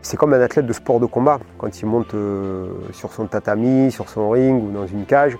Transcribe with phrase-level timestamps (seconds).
[0.00, 1.38] C'est comme un athlète de sport de combat.
[1.58, 5.36] Quand il monte euh, sur son tatami, sur son ring ou dans une cage,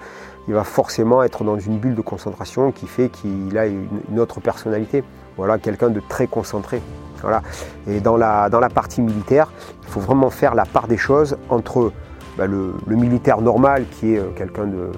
[0.48, 4.40] il va forcément être dans une bulle de concentration qui fait qu'il a une, autre
[4.40, 5.04] personnalité.
[5.36, 6.82] Voilà, quelqu'un de très concentré.
[7.22, 7.42] Voilà.
[7.86, 9.52] Et dans la, dans la partie militaire,
[9.82, 11.92] il faut vraiment faire la part des choses entre
[12.36, 14.90] bah, le, militaire normal qui est euh, quelqu'un de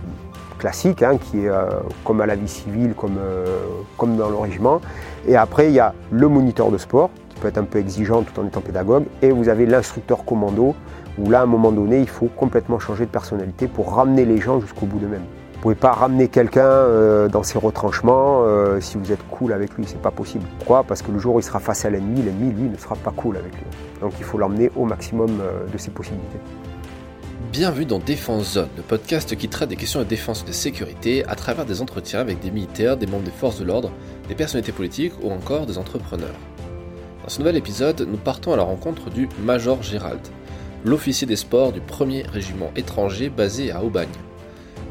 [0.59, 1.69] classique, hein, qui est euh,
[2.05, 3.19] comme à la vie civile, comme,
[3.99, 4.81] comme dans le régiment.
[5.27, 7.11] Et après, il y a le moniteur de sport
[7.41, 9.05] peut être un peu exigeant tout en étant pédagogue.
[9.23, 10.75] Et vous avez l'instructeur commando,
[11.19, 14.39] où là, à un moment donné, il faut complètement changer de personnalité pour ramener les
[14.39, 15.25] gens jusqu'au bout d'eux-mêmes.
[15.61, 19.53] Vous ne pouvez pas ramener quelqu'un euh, dans ses retranchements euh, si vous êtes cool
[19.53, 20.45] avec lui, c'est pas possible.
[20.59, 20.85] Pourquoi?
[20.85, 23.13] Parce que le jour où il sera face à l'ennemi, l'ennemi, lui, ne sera pas
[23.15, 23.67] cool avec lui.
[24.01, 26.39] Donc il faut l'emmener au maximum euh, de ses possibilités.
[27.53, 31.27] Bienvenue dans Défense Zone, le podcast qui traite des questions de défense et de sécurité
[31.27, 33.91] à travers des entretiens avec des militaires, des membres des forces de l'ordre,
[34.29, 36.37] des personnalités politiques ou encore des entrepreneurs.
[37.23, 40.21] Dans ce nouvel épisode, nous partons à la rencontre du Major Gérald,
[40.85, 44.09] l'officier des sports du premier régiment étranger basé à Aubagne.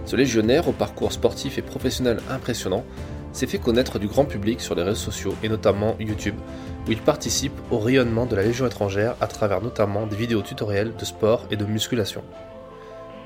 [0.05, 2.85] Ce légionnaire au parcours sportif et professionnel impressionnant
[3.31, 6.35] s'est fait connaître du grand public sur les réseaux sociaux et notamment YouTube,
[6.87, 10.95] où il participe au rayonnement de la Légion étrangère à travers notamment des vidéos tutoriels
[10.95, 12.23] de sport et de musculation.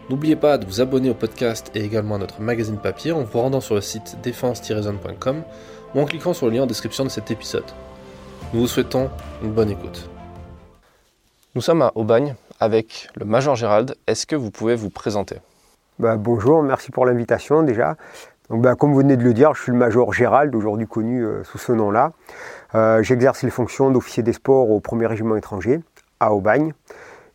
[0.10, 3.40] N'oubliez pas de vous abonner au podcast et également à notre magazine papier en vous
[3.40, 5.44] rendant sur le site défense-zone.com
[5.96, 7.64] ou en cliquant sur le lien en description de cet épisode.
[8.54, 9.10] Nous vous souhaitons
[9.42, 10.08] une bonne écoute.
[11.56, 13.96] Nous sommes à Aubagne avec le Major Gérald.
[14.06, 15.38] Est-ce que vous pouvez vous présenter?
[15.98, 17.98] Bah, Bonjour, merci pour l'invitation déjà.
[18.52, 21.26] Donc, bah, comme vous venez de le dire, je suis le Major Gérald, aujourd'hui connu
[21.26, 22.12] euh, sous ce nom-là.
[22.76, 25.80] Euh, j'exerce les fonctions d'officier des sports au 1er régiment étranger
[26.20, 26.74] à Aubagne.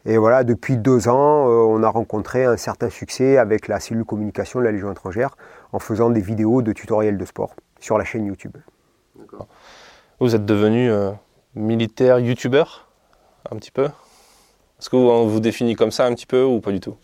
[0.06, 4.04] Et voilà, depuis deux ans, euh, on a rencontré un certain succès avec la cellule
[4.04, 5.36] communication de la Légion étrangère
[5.72, 8.56] en faisant des vidéos de tutoriels de sport sur la chaîne YouTube.
[9.18, 9.48] D'accord.
[10.20, 11.12] Vous êtes devenu euh,
[11.54, 12.88] militaire, youtubeur,
[13.52, 13.84] un petit peu?
[13.84, 16.96] Est-ce que vous vous définit comme ça un petit peu ou pas du tout?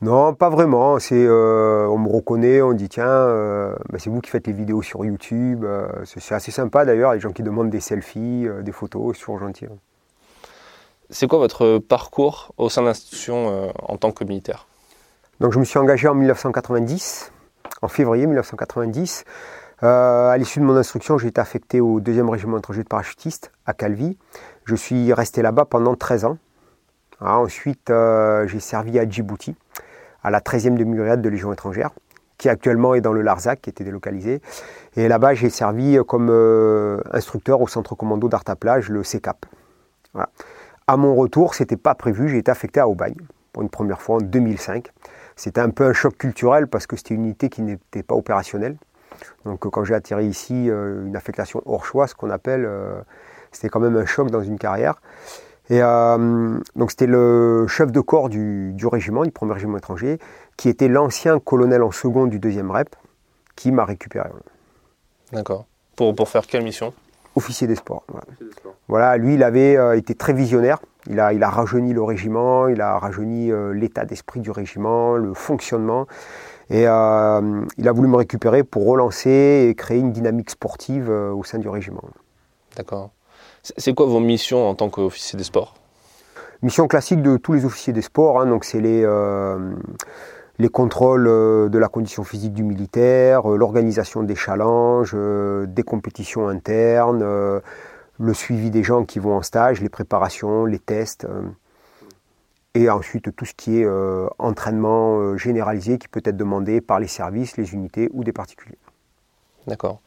[0.00, 0.98] Non, pas vraiment.
[0.98, 4.52] C'est, euh, on me reconnaît, on dit tiens, euh, bah, c'est vous qui faites les
[4.52, 5.64] vidéos sur YouTube.
[6.04, 9.66] c'est, assez sympa d'ailleurs, les gens qui demandent des selfies, des photos, c'est toujours gentil.
[9.66, 9.76] Hein.
[11.10, 14.66] C'est quoi votre parcours au sein de l'institution en tant que militaire?
[15.38, 17.30] Donc je me suis engagé en 1990,
[17.82, 19.24] en février 1990.
[19.82, 23.50] Euh, à l'issue de mon instruction, j'ai été affecté au 2e régiment étranger de parachutistes
[23.66, 24.16] à Calvi.
[24.64, 26.38] Je suis resté là-bas pendant 13 ans.
[27.20, 29.56] Ah, ensuite, euh, j'ai servi à Djibouti,
[30.22, 31.90] à la 13e demi-brigade de Légion étrangère,
[32.38, 34.40] qui actuellement est dans le Larzac, qui était délocalisé.
[34.96, 39.02] Et là-bas, j'ai servi comme euh, instructeur au centre commando d'Artaplage, le.
[40.12, 40.28] Voilà.
[40.86, 43.16] À mon retour, ce n'était pas prévu, j'ai été affecté à Aubagne
[43.52, 44.88] pour une première fois en 2005.
[45.34, 48.76] C'était un peu un choc culturel parce que c'était une unité qui n'était pas opérationnelle.
[49.44, 53.00] Donc quand j'ai atterri ici, euh, une affectation hors choix, ce qu'on appelle, euh,
[53.50, 55.00] c'était quand même un choc dans une carrière.
[55.70, 60.18] Et euh, donc c'était le chef de corps du, régiment, du premier régiment étranger,
[60.56, 62.94] qui était l'ancien colonel en second du deuxième REP,
[63.56, 64.28] qui m'a récupéré.
[65.32, 65.66] D'accord.
[65.96, 66.92] Pour, pour faire quelle mission?
[67.34, 68.04] Officier des sports.
[68.88, 69.16] Voilà.
[69.16, 70.80] lui, il avait été très visionnaire.
[71.06, 75.32] Il a, il a rajeuni le régiment, il a rajeuni l'état d'esprit du régiment, le
[75.32, 76.06] fonctionnement.
[76.72, 81.30] Et euh, il a voulu me récupérer pour relancer et créer une dynamique sportive euh,
[81.30, 82.02] au sein du régiment.
[82.76, 83.10] D'accord.
[83.62, 85.74] C'est quoi vos missions en tant qu'officier des sports?
[86.62, 89.74] Mission classique de tous les officiers des sports, hein, donc c'est les, euh,
[90.58, 98.34] les contrôles de la condition physique du militaire, l'organisation des challenges, des compétitions internes, le
[98.34, 101.26] suivi des gens qui vont en stage, les préparations, les tests
[102.74, 107.00] et ensuite tout ce qui est euh, entraînement euh, généralisé qui peut être demandé par
[107.00, 108.78] les services, les unités ou des particuliers.
[109.66, 110.00] D'accord.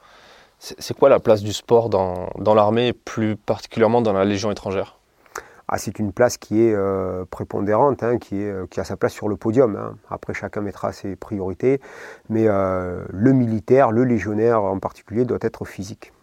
[0.57, 4.51] C'est quoi la place du sport dans, dans l'armée et plus particulièrement dans la Légion
[4.51, 4.97] étrangère?
[5.67, 9.13] Ah, C'est une place qui est euh, prépondérante, hein, qui, est, qui a sa place
[9.13, 9.75] sur le podium.
[9.75, 9.97] Hein.
[10.09, 11.81] Après, chacun mettra ses priorités,
[12.29, 16.13] mais le militaire, le légionnaire en particulier, doit être physique.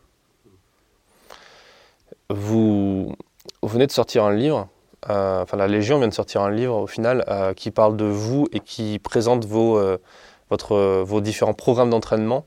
[2.30, 3.14] Vous,
[3.62, 4.68] vous venez de sortir un livre
[5.08, 8.46] enfin la Légion vient de sortir un livre au final euh, qui parle de vous
[8.52, 12.46] et qui présente vos, euh, différents programmes d'entraînement.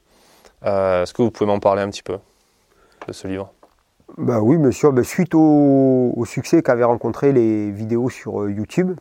[0.64, 2.18] Est-ce que vous pouvez m'en parler un petit peu
[3.08, 3.52] de ce livre?
[4.18, 4.90] Bah oui, monsieur.
[4.92, 8.98] Bah, suite au, succès qu'avaient rencontré les vidéos sur YouTube,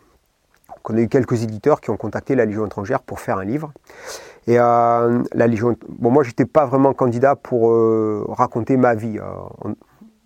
[0.87, 3.73] on a eu quelques éditeurs qui ont contacté la Légion étrangère pour faire un livre.
[4.47, 7.73] Et la Légion, bon, moi, j'étais pas vraiment candidat pour
[8.29, 9.19] raconter ma vie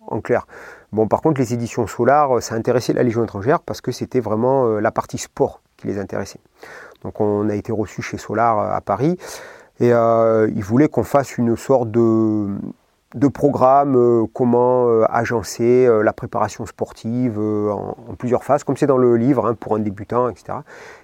[0.09, 0.45] en clair.
[0.91, 4.19] Bon, par contre, les éditions Solar, euh, ça intéressait la Légion étrangère parce que c'était
[4.19, 6.39] vraiment euh, la partie sport qui les intéressait.
[7.03, 9.17] Donc, on a été reçu chez Solar euh, à Paris
[9.79, 12.49] et ils voulaient qu'on fasse une sorte de,
[13.33, 19.55] programmes, comment agencer la préparation sportive en, plusieurs phases, comme c'est dans le livre, hein,
[19.57, 20.57] pour un débutant, etc.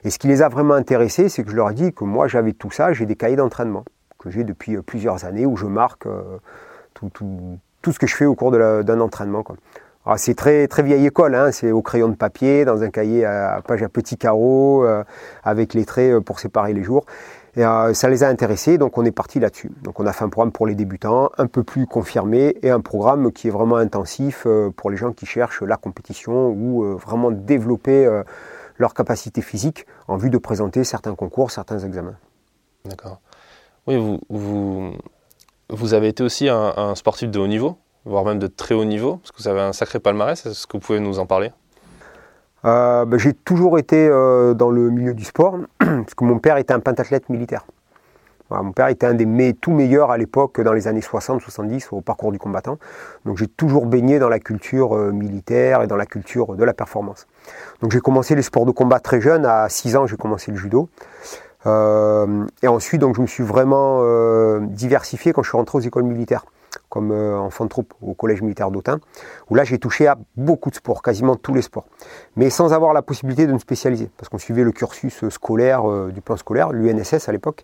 [0.04, 2.28] Et ce qui les a vraiment intéressés, c'est que je leur ai dit que moi
[2.28, 3.86] j'avais tout ça, j'ai des cahiers d'entraînement
[4.18, 6.06] que j'ai depuis plusieurs années où je marque
[6.94, 7.58] tout, tout,
[7.92, 9.44] ce que je fais au cours d'un entraînement.
[10.18, 11.52] C'est très, très vieille école, hein.
[11.52, 15.04] c'est au crayon de papier, dans un cahier à, page à petits carreaux, euh,
[15.44, 17.06] avec les traits euh, pour séparer les jours.
[17.56, 19.72] Et euh, ça les a intéressés, donc on est parti là-dessus.
[19.82, 22.82] Donc on a fait un programme pour les débutants, un peu plus confirmé, et un
[22.82, 24.46] programme qui est vraiment intensif
[24.76, 28.08] pour les gens qui cherchent la compétition ou vraiment développer
[28.78, 32.16] leur capacité physique en vue de présenter certains concours, certains examens.
[32.86, 33.22] D'accord.
[33.88, 34.94] Oui, vous,
[35.69, 39.17] vous, avez été aussi un sportif de haut niveau voire même de très haut niveau
[39.17, 41.51] Parce que vous avez un sacré palmarès, est-ce que vous pouvez nous en parler?
[42.63, 46.57] Euh, ben, J'ai toujours été euh, dans le milieu du sport, parce que mon père
[46.57, 47.65] était un pentathlète militaire.
[48.50, 52.31] mon père était un des tout meilleurs à l'époque, dans les années 60-70, au parcours
[52.31, 52.77] du combattant.
[53.25, 56.73] Donc j'ai toujours baigné dans la culture euh, militaire et dans la culture de la
[56.73, 57.27] performance.
[57.81, 60.57] Donc j'ai commencé les sports de combat très jeune, à 6 ans j'ai commencé le
[60.57, 60.89] judo.
[61.65, 64.03] Et ensuite, donc, je me suis vraiment
[64.59, 66.45] diversifié quand je suis rentré aux écoles militaires
[66.89, 69.00] comme euh, enfant de troupe au collège militaire d'Autun,
[69.50, 71.85] où là j'ai touché à beaucoup de sports, quasiment tous les sports,
[72.35, 76.12] mais sans avoir la possibilité de me spécialiser, parce qu'on suivait le cursus scolaire euh,
[76.12, 77.63] du plan scolaire, l'UNSS à l'époque.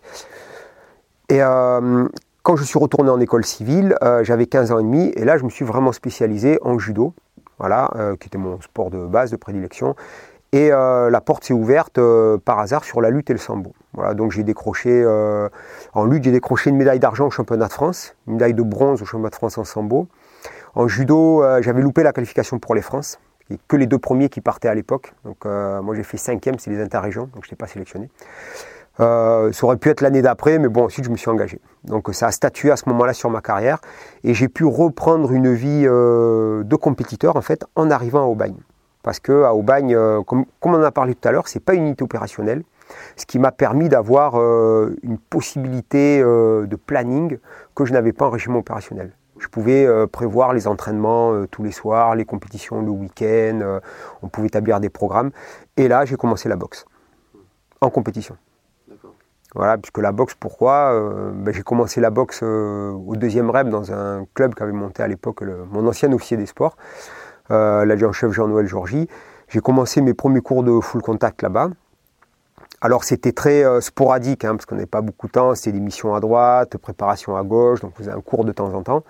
[1.28, 2.08] Et euh,
[2.42, 5.44] quand je suis retourné en école civile, j'avais 15 ans et demi, et là je
[5.44, 7.14] me suis vraiment spécialisé en judo,
[7.58, 7.88] voilà,
[8.18, 9.94] qui était mon sport de base, de prédilection,
[10.50, 12.00] et la porte s'est ouverte
[12.44, 13.72] par hasard sur la lutte et le sambo.
[13.94, 15.48] Voilà, donc j'ai décroché, euh,
[15.92, 19.02] en lutte, j'ai décroché une médaille d'argent au championnat de France, une médaille de bronze
[19.02, 20.08] au championnat de France en sambo.
[20.74, 24.30] En judo, euh, j'avais loupé la qualification pour les France, et que les deux premiers
[24.30, 25.12] qui partaient à l'époque.
[25.24, 28.08] Donc euh, moi j'ai fait cinquième, c'est les interrégions, donc je n'étais pas sélectionné.
[28.96, 31.60] ça aurait pu être l'année d'après, mais bon, ensuite je me suis engagé.
[31.84, 33.82] Donc ça a statué à ce moment-là sur ma carrière,
[34.24, 38.56] et j'ai pu reprendre une vie de compétiteur en fait en arrivant à Aubagne.
[39.02, 41.74] Parce que à Aubagne, comme, comme, on en a parlé tout à l'heure, c'est pas
[41.74, 42.62] une unité opérationnelle
[43.16, 47.38] ce qui m'a permis d'avoir euh, une possibilité euh, de planning
[47.74, 49.12] que je n'avais pas en régime opérationnel.
[49.38, 53.80] Je pouvais euh, prévoir les entraînements tous les soirs, les compétitions le week-end,
[54.22, 55.30] on pouvait établir des programmes.
[55.76, 56.84] Et là, j'ai commencé la boxe,
[57.80, 58.36] en compétition.
[59.54, 60.98] Voilà, puisque la boxe, pourquoi
[61.34, 65.42] ben, J'ai commencé la boxe au deuxième REB dans un club qu'avait monté à l'époque
[65.70, 66.76] mon ancien officier des sports,
[67.50, 69.08] l'adjudant-chef Jean-Noël Georgie.
[69.52, 71.68] J'ai commencé mes premiers cours de full contact là-bas.
[72.84, 75.80] Alors c'était très euh, sporadique, hein, parce qu'on n'avait pas beaucoup de temps, c'était des
[75.80, 79.04] missions à droite, préparation à gauche, donc on faisait un cours de temps en temps.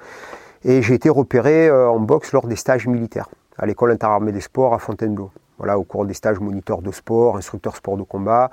[0.63, 4.43] Et j'ai été repéré euh, en boxe lors des stages militaires, à l'école interarmée des
[4.43, 5.31] sports à Fontainebleau.
[5.57, 8.51] Voilà, au cours des stages moniteur de sport, instructeur sport de combat.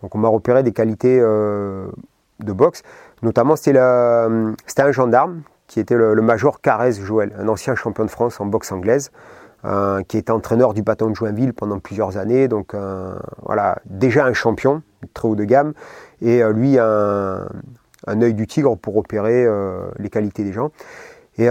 [0.00, 1.88] Donc on m'a repéré des qualités euh,
[2.40, 2.82] de boxe.
[3.20, 8.40] Notamment c'était un gendarme qui était le, major Carès Joël, un ancien champion de France
[8.40, 9.10] en boxe anglaise.
[9.64, 12.48] Euh, qui était entraîneur du bâton de Joinville pendant plusieurs années.
[12.48, 13.14] Donc euh,
[13.44, 14.82] voilà, déjà un champion,
[15.14, 15.72] très haut de gamme,
[16.20, 17.46] et euh, lui un,
[18.08, 19.46] œil du tigre pour opérer
[20.00, 20.72] les qualités des gens.
[21.38, 21.48] Et,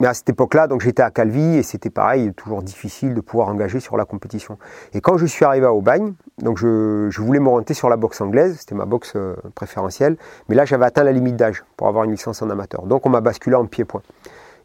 [0.00, 3.46] mais à cette époque-là, donc j'étais à Calvi et c'était pareil, toujours difficile de pouvoir
[3.46, 4.58] engager sur la compétition.
[4.92, 8.20] Et quand je suis arrivé à Aubagne, donc je, je voulais m'orienter sur la boxe
[8.20, 9.16] anglaise, c'était ma boxe
[9.54, 10.16] préférentielle,
[10.48, 12.82] mais là j'avais atteint la limite d'âge pour avoir une licence en amateur.
[12.86, 14.02] Donc on m'a basculé en pied-point.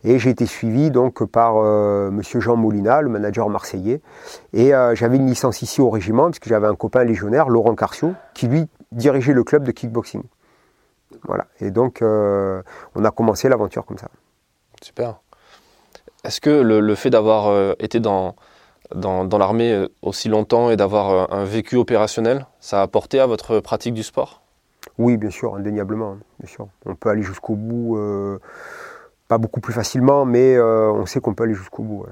[0.03, 4.01] Et j'ai été suivi donc par euh, Monsieur Jean Molina, le manager marseillais.
[4.53, 7.75] Et euh, j'avais une licence ici au régiment, parce que j'avais un copain légionnaire, Laurent
[7.75, 10.23] Carcio, qui lui dirigeait le club de kickboxing.
[11.23, 11.47] Voilà.
[11.59, 12.61] Et donc euh,
[12.95, 14.07] on a commencé l'aventure comme ça.
[14.81, 15.19] Super.
[16.23, 18.35] Est-ce que le, fait d'avoir été dans,
[18.93, 23.61] dans, dans l'armée aussi longtemps et d'avoir un vécu opérationnel, ça a apporté à votre
[23.61, 24.41] pratique du sport?
[24.97, 26.17] Oui, bien sûr, indéniablement.
[26.39, 26.67] Bien sûr.
[26.85, 27.97] On peut aller jusqu'au bout
[29.29, 32.05] pas beaucoup plus facilement, mais euh, on sait qu'on peut aller jusqu'au bout.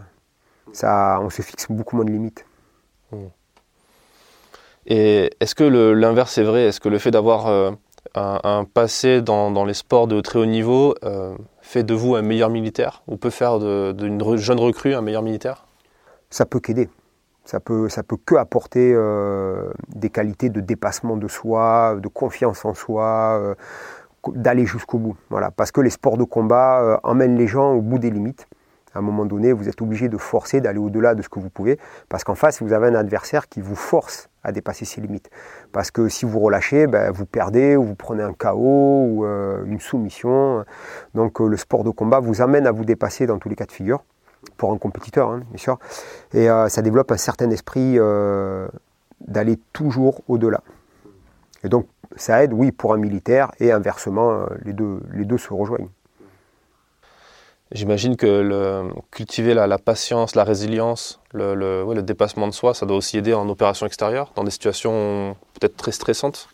[0.71, 2.45] Ça, on se fixe beaucoup moins de limites.
[3.12, 3.25] Hmm.
[4.86, 6.65] Et est-ce que l'inverse est vrai?
[6.65, 7.71] Est-ce que le fait d'avoir euh,
[8.13, 12.51] un, passé dans, les sports de très haut niveau euh, fait de vous un meilleur
[12.51, 13.01] militaire?
[13.07, 15.65] Ou peut faire d'une jeune recrue un meilleur militaire?
[16.29, 16.88] Ça peut qu'aider.
[17.45, 18.95] Ça peut, ça peut que apporter
[19.89, 23.55] des qualités de dépassement de soi, de confiance en soi,
[24.36, 25.15] d'aller jusqu'au bout.
[25.29, 28.48] Voilà, parce que les sports de combat euh, emmènent les gens au bout des limites.
[28.93, 31.50] À un moment donné, vous êtes obligé de forcer, d'aller au-delà de ce que vous
[31.50, 31.77] pouvez,
[32.10, 35.29] parce qu'en face, vous avez un adversaire qui vous force à dépasser ses limites.
[35.72, 39.63] Parce que si vous relâchez, ben, vous perdez, ou vous prenez un chaos, ou euh,
[39.65, 40.65] une soumission.
[41.13, 43.65] Donc euh, le sport de combat vous amène à vous dépasser dans tous les cas
[43.65, 44.03] de figure,
[44.57, 45.77] pour un compétiteur, hein, bien sûr.
[46.34, 48.00] Et ça développe un certain esprit
[49.27, 50.62] d'aller toujours au-delà.
[51.63, 55.37] Et donc ça aide, oui, pour un militaire, et inversement, euh, les deux, les deux
[55.37, 55.89] se rejoignent.
[57.73, 62.95] J'imagine que le, cultiver la, patience, la résilience, le, le, dépassement de soi, ça doit
[62.95, 66.47] aussi aider en opération extérieure, dans des situations peut-être très stressantes.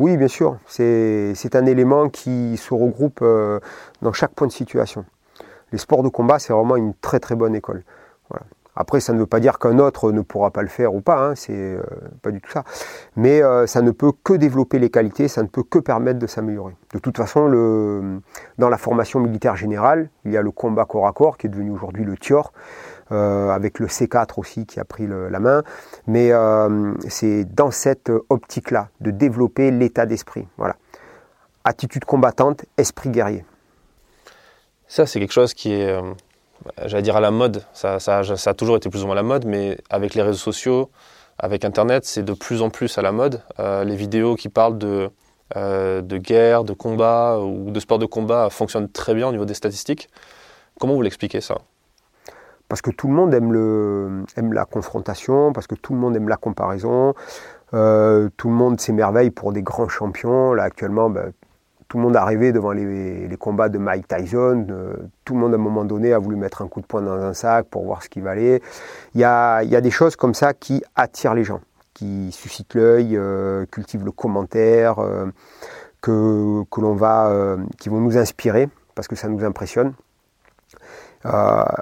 [0.00, 0.58] Oui, bien sûr.
[0.66, 3.60] C'est un élément qui se regroupe euh,
[4.02, 5.04] dans chaque point de situation.
[5.72, 7.84] Les sports de combat, c'est vraiment une très très bonne école.
[8.28, 8.44] Voilà.
[8.76, 11.18] Après, ça ne veut pas dire qu'un autre ne pourra pas le faire ou pas,
[11.18, 11.80] hein, c'est euh,
[12.20, 12.62] pas du tout ça.
[13.16, 16.26] Mais euh, ça ne peut que développer les qualités, ça ne peut que permettre de
[16.26, 16.76] s'améliorer.
[16.92, 17.48] De toute façon,
[18.58, 21.50] dans la formation militaire générale, il y a le combat corps à corps qui est
[21.50, 22.52] devenu aujourd'hui le TIOR,
[23.12, 25.62] euh, avec le C4 aussi qui a pris la main.
[26.06, 26.32] Mais
[27.08, 30.46] c'est dans cette optique-là de développer l'état d'esprit.
[30.58, 30.76] Voilà.
[31.64, 33.44] Attitude combattante, esprit guerrier.
[34.86, 35.98] Ça, c'est quelque chose qui est
[36.84, 39.78] j'allais dire à la mode, ça, a toujours été plus ou moins la mode, mais
[39.90, 40.90] avec les réseaux sociaux,
[41.38, 43.42] avec Internet, c'est de plus en plus à la mode.
[43.58, 45.10] Euh, les vidéos qui parlent de,
[45.56, 49.44] euh, de guerre, de combat ou de sport de combat fonctionnent très bien au niveau
[49.44, 50.08] des statistiques.
[50.80, 51.58] Comment vous l'expliquez ça?
[52.68, 56.16] Parce que tout le monde aime, le, aime la confrontation, parce que tout le monde
[56.16, 57.14] aime la comparaison.
[57.74, 60.52] Euh, tout le monde s'émerveille pour des grands champions.
[60.52, 61.32] Là, actuellement, ben,
[61.88, 64.66] tout le monde a rêvé devant les, combats de Mike Tyson.
[65.24, 67.20] tout le monde, à un moment donné, a voulu mettre un coup de poing dans
[67.20, 68.60] un sac pour voir ce qu'il valait.
[69.14, 71.60] Il y a, des choses comme ça qui attirent les gens,
[71.94, 75.26] qui suscitent l'œil, euh, cultivent le commentaire, euh,
[76.00, 79.92] que, l'on va, euh, qui vont nous inspirer parce que ça nous impressionne.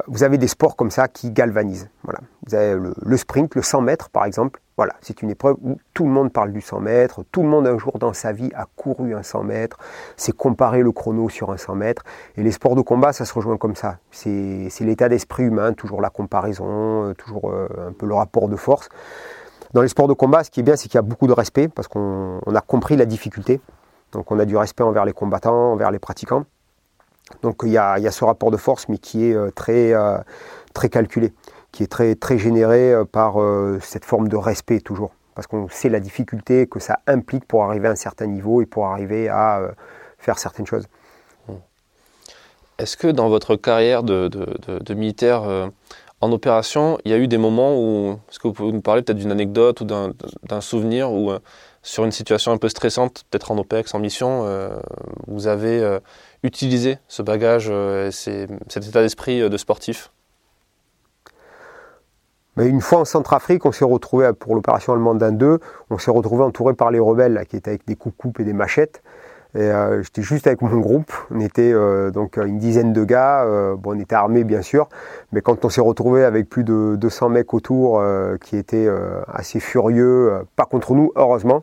[0.08, 1.88] Vous avez des sports comme ça qui galvanisent.
[2.02, 2.20] Voilà.
[2.46, 4.60] Vous avez le sprint, le 100 mètres par exemple.
[4.76, 7.68] Voilà, c'est une épreuve où tout le monde parle du 100 mètres, tout le monde
[7.68, 9.78] un jour dans sa vie a couru un 100 mètres,
[10.16, 12.02] c'est comparer le chrono sur un 100 mètres.
[12.36, 13.98] Et les sports de combat, ça se rejoint comme ça.
[14.10, 18.56] C'est l'état d'esprit humain, toujours la comparaison, euh, toujours euh, un peu le rapport de
[18.56, 18.88] force.
[19.74, 21.32] Dans les sports de combat, ce qui est bien, c'est qu'il y a beaucoup de
[21.32, 23.60] respect, parce qu'on a compris la difficulté.
[24.10, 26.46] Donc on a du respect envers les combattants, envers les pratiquants.
[27.42, 29.92] Donc il y a, ce rapport de force, mais qui est euh, très,
[30.72, 31.32] très calculé
[31.74, 35.10] qui est très, très généré euh, par euh, cette forme de respect toujours.
[35.34, 38.66] Parce qu'on sait la difficulté que ça implique pour arriver à un certain niveau et
[38.66, 39.72] pour arriver à euh,
[40.18, 40.86] faire certaines choses.
[42.78, 44.28] Est-ce que dans votre carrière de,
[44.94, 45.68] militaire
[46.20, 49.02] en opération, il y a eu des moments où, est-ce que vous pouvez nous parler
[49.02, 51.30] peut-être d'une anecdote ou d'un souvenir où,
[51.84, 54.44] sur une situation un peu stressante, peut-être en OPEX, en mission,
[55.28, 56.00] vous avez
[56.42, 57.70] utilisé ce bagage,
[58.10, 60.10] cet état d'esprit de sportif?
[62.56, 65.58] Mais une fois en Centrafrique, on s'est retrouvé pour l'opération allemande 2,
[65.90, 69.02] on s'est retrouvé entouré par les rebelles qui étaient avec des coupes et des machettes.
[69.56, 71.12] Et euh, j'étais juste avec mon groupe.
[71.30, 73.44] On était euh, donc une dizaine de gars.
[73.44, 74.88] Euh, bon, on était armés bien sûr,
[75.32, 78.02] mais quand on s'est retrouvé avec plus de 200 mecs autour
[78.40, 78.88] qui étaient
[79.32, 81.62] assez furieux, pas contre nous heureusement,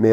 [0.00, 0.12] mais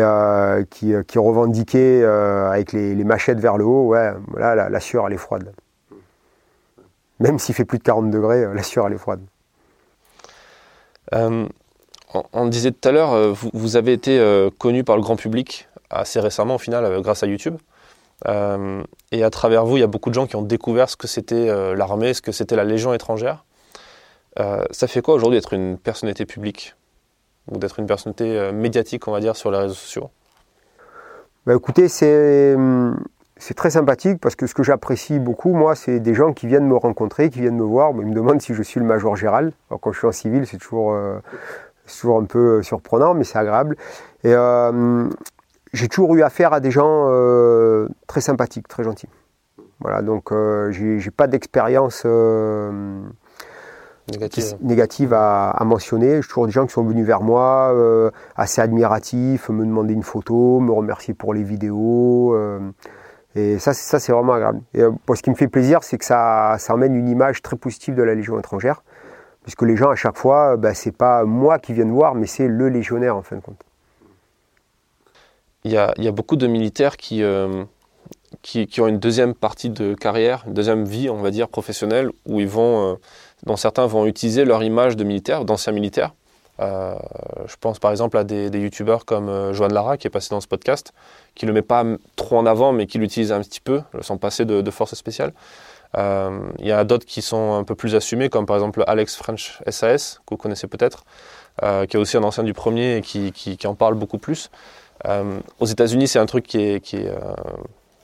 [0.69, 5.53] qui, revendiquaient avec les, machettes vers le haut, ouais, là la, sueur elle est froide.
[7.19, 9.21] Même s'il fait plus de 40 degrés, la sueur elle est froide.
[11.13, 11.47] Euh,
[12.33, 15.67] on, disait tout à l'heure, euh, vous, avez été euh, connu par le grand public
[15.89, 17.57] assez récemment au final grâce à YouTube.
[18.25, 21.07] et à travers vous, il y a beaucoup de gens qui ont découvert ce que
[21.07, 23.45] c'était l'armée, ce que c'était la Légion étrangère.
[24.35, 26.75] ça fait quoi aujourd'hui d'être une personnalité publique?
[27.51, 30.09] Ou d'être une personnalité médiatique, on va dire, sur les réseaux sociaux
[31.45, 32.97] bah, Écoutez, c'est hum,
[33.39, 36.67] c'est très sympathique parce que ce que j'apprécie beaucoup, moi, c'est des gens qui viennent
[36.67, 37.91] me rencontrer, qui viennent me voir.
[37.97, 39.53] Ils me demandent si je suis le major Gérald.
[39.69, 41.19] Alors, quand je suis en civil, c'est toujours, euh,
[41.85, 43.77] toujours un peu surprenant, mais c'est agréable.
[44.23, 45.07] Et euh,
[45.73, 49.09] j'ai toujours eu affaire à des gens euh, très sympathiques, très gentils.
[49.79, 50.33] Voilà, donc
[50.71, 52.03] j'ai pas d'expérience
[54.61, 56.21] négative, à, à, mentionner.
[56.21, 57.75] J'ai toujours des gens qui sont venus vers moi,
[58.35, 62.35] assez admiratifs, me demander une photo, me remercier pour les vidéos.
[63.37, 64.61] Et ça, ça c'est vraiment agréable.
[64.73, 67.55] Et euh, ce qui me fait plaisir, c'est que ça, ça emmène une image très
[67.55, 68.83] positive de la Légion étrangère,
[69.43, 72.25] puisque les gens, à chaque fois, ce bah, c'est pas moi qui viens voir, mais
[72.25, 73.61] c'est le légionnaire, en fin de compte.
[75.65, 77.63] Il y a, il y a beaucoup de militaires qui, euh,
[78.41, 82.09] qui, qui, ont une deuxième partie de carrière, une deuxième vie, on va dire, professionnelle,
[82.25, 82.95] où ils vont, euh,
[83.45, 86.13] dont certains vont utiliser leur image de militaire, d'anciens militaires,
[86.59, 86.95] euh,
[87.45, 90.41] je pense par exemple à des, youtubeurs comme euh, Joanne Lara qui est passé dans
[90.41, 90.91] ce podcast,
[91.35, 91.83] qui ne le met pas
[92.15, 95.33] trop en avant mais qui l'utilise un petit peu, sans passer de, de force spéciale.
[95.97, 99.15] Euh, il y a d'autres qui sont un peu plus assumés, comme par exemple Alex
[99.15, 101.03] French SAS, que vous connaissez peut-être,
[101.61, 104.51] qui est aussi un ancien du premier et qui, en parle beaucoup plus.
[105.59, 107.09] aux États-Unis, c'est un truc qui est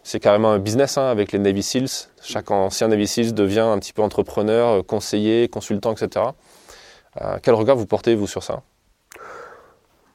[0.04, 2.10] c'est carrément un business hein, avec les Navy SEALs.
[2.22, 6.26] Chaque ancien Navy SEALs devient un petit peu entrepreneur, conseiller, consultant, etc.
[7.22, 8.62] Euh, quel regard vous portez, vous, sur ça?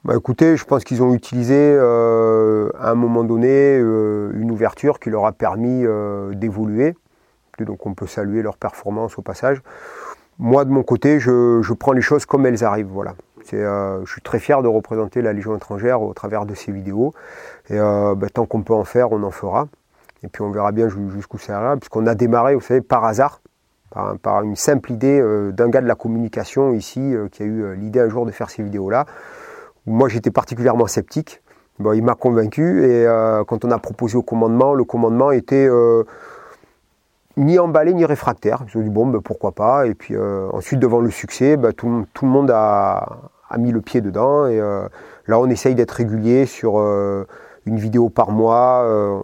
[0.04, 5.00] Bah écoutez, je pense qu'ils ont utilisé euh, à un moment donné euh, une ouverture
[5.00, 5.84] qui leur a permis
[6.36, 6.94] d'évoluer,
[7.58, 9.60] donc on peut saluer leur performance au passage.
[10.38, 12.90] Moi, de mon côté, je, prends les choses comme elles arrivent.
[12.92, 13.16] Voilà.
[13.50, 17.12] je suis très fier de représenter la Légion étrangère au travers de ces vidéos.
[17.70, 19.66] Et ben, tant qu'on peut en faire, on en fera.
[20.22, 23.40] Et puis on verra bien jusqu'où ça ira, puisqu'on a démarré, vous savez, par hasard,
[24.22, 25.20] par, une simple idée
[25.52, 28.62] d'un gars de la communication ici, qui a eu l'idée un jour de faire ces
[28.62, 29.06] vidéos-là.
[29.86, 31.40] Moi, j'étais particulièrement sceptique.
[31.78, 35.68] Bon, il m'a convaincu et euh, quand on a proposé au commandement, le commandement était
[35.68, 36.02] euh,
[37.36, 38.64] ni emballé ni réfractaire.
[38.68, 39.86] Ils ont dit bon, ben, pourquoi pas.
[39.86, 44.00] Et puis euh, ensuite, devant le succès, ben, tout, le monde a, mis le pied
[44.00, 44.46] dedans.
[44.46, 46.78] Et là, on essaye d'être régulier sur
[47.64, 49.22] une vidéo par mois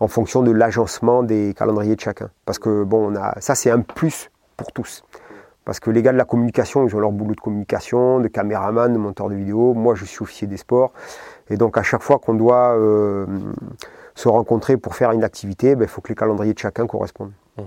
[0.00, 2.30] en fonction de l'agencement des calendriers de chacun.
[2.46, 5.02] Parce que bon, ça, c'est un plus pour tous.
[5.64, 8.92] Parce que les gars de la communication, ils ont leur boulot de communication, de caméraman,
[8.92, 9.74] de monteur de vidéo.
[9.74, 10.92] Moi, je suis officier des sports.
[11.50, 13.26] Et donc, à chaque fois qu'on doit euh,
[14.14, 17.32] se rencontrer pour faire une activité, ben, il faut que les calendriers de chacun correspondent.
[17.58, 17.62] Mmh.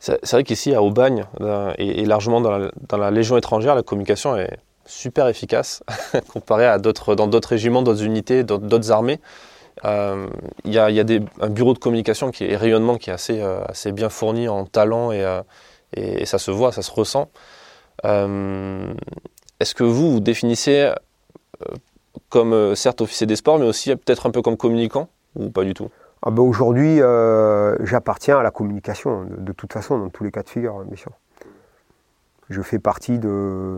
[0.00, 4.58] C'est vrai qu'ici, à Aubagne, euh, et, largement dans la, Légion étrangère, la communication est
[4.84, 5.84] super efficace
[6.32, 9.20] comparée à dans d'autres régiments, d'autres unités, d'autres armées.
[9.84, 10.28] Euh,
[10.64, 11.04] il y a, y a
[11.40, 15.12] un bureau de communication qui est, rayonnement qui est assez, assez bien fourni en talent
[15.12, 15.24] et,
[15.94, 17.30] et, ça se voit, ça se ressent.
[18.04, 18.94] Euh,
[19.60, 20.92] est-ce que vous vous définissez
[21.62, 21.74] euh,
[22.28, 25.64] comme euh, certes officier des sports, mais aussi peut-être un peu comme communicant ou pas
[25.64, 25.88] du tout?
[26.24, 26.98] Ah ben Aujourd'hui,
[27.80, 31.10] j'appartiens à la communication, de, toute façon, dans tous les cas de figure, bien sûr.
[32.48, 33.76] Je fais partie de,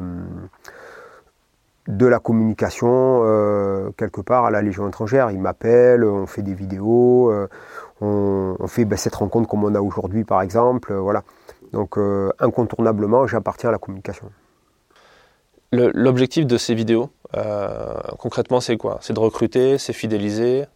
[1.88, 3.20] de la communication
[3.96, 5.30] quelque part à la Légion étrangère.
[5.30, 7.32] Ils m'appellent, on fait des vidéos,
[8.00, 10.94] on, fait ben, cette rencontre comme on a aujourd'hui par exemple.
[10.94, 11.22] voilà.
[11.74, 14.30] Donc euh, incontournablement, j'appartiens à la communication.
[15.72, 18.98] L'objectif de ces vidéos, euh, concrètement, c'est quoi?
[19.00, 20.62] C'est de recruter, c'est fidéliser?
[20.62, 20.66] euh,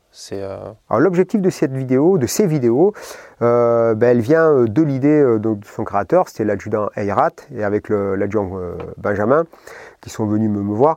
[0.89, 2.93] Alors l'objectif de cette vidéo, de ces vidéos,
[3.41, 8.51] ben, elle vient de l'idée de son créateur, c'était l'adjudant Eirat et avec l'adjudant
[8.97, 9.45] Benjamin
[10.01, 10.97] qui sont venus me, voir.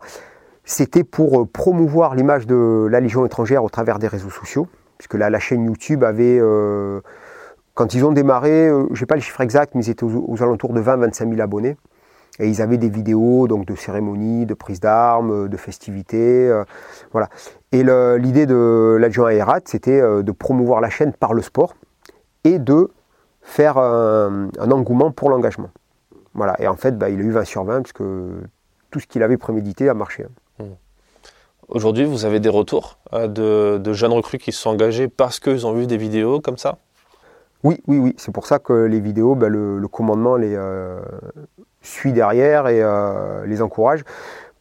[0.66, 4.67] C'était pour promouvoir l'image de la Légion étrangère au travers des réseaux sociaux,
[4.98, 6.39] puisque la chaîne YouTube avait
[7.74, 10.43] quand ils ont démarré, euh, je n'ai pas le chiffre exact, mais ils étaient aux,
[10.43, 11.78] alentours de 20-25 000 abonnés.
[12.39, 16.50] Et ils avaient des vidéos donc de cérémonies, de prises d'armes, de festivités.
[16.50, 16.63] Euh,
[17.12, 17.30] voilà.
[17.71, 21.75] Et l'idée de l'adjoint Aerat, c'était euh, de promouvoir la chaîne par le sport
[22.43, 22.91] et de
[23.41, 25.69] faire un, engouement pour l'engagement.
[26.34, 26.60] Voilà.
[26.62, 28.03] Et en fait, bah, il a eu 20 sur 20, puisque
[28.89, 30.25] tout ce qu'il avait prémédité a marché.
[30.60, 30.63] Mmh.
[31.69, 35.65] Aujourd'hui, vous avez des retours de, de jeunes recrues qui se sont engagés parce qu'ils
[35.65, 36.77] ont vu des vidéos comme ça?
[37.63, 38.15] Oui, oui, oui.
[38.17, 40.99] C'est pour ça que les vidéos, ben, le, commandement les euh,
[41.81, 44.03] suit derrière et euh, les encourage.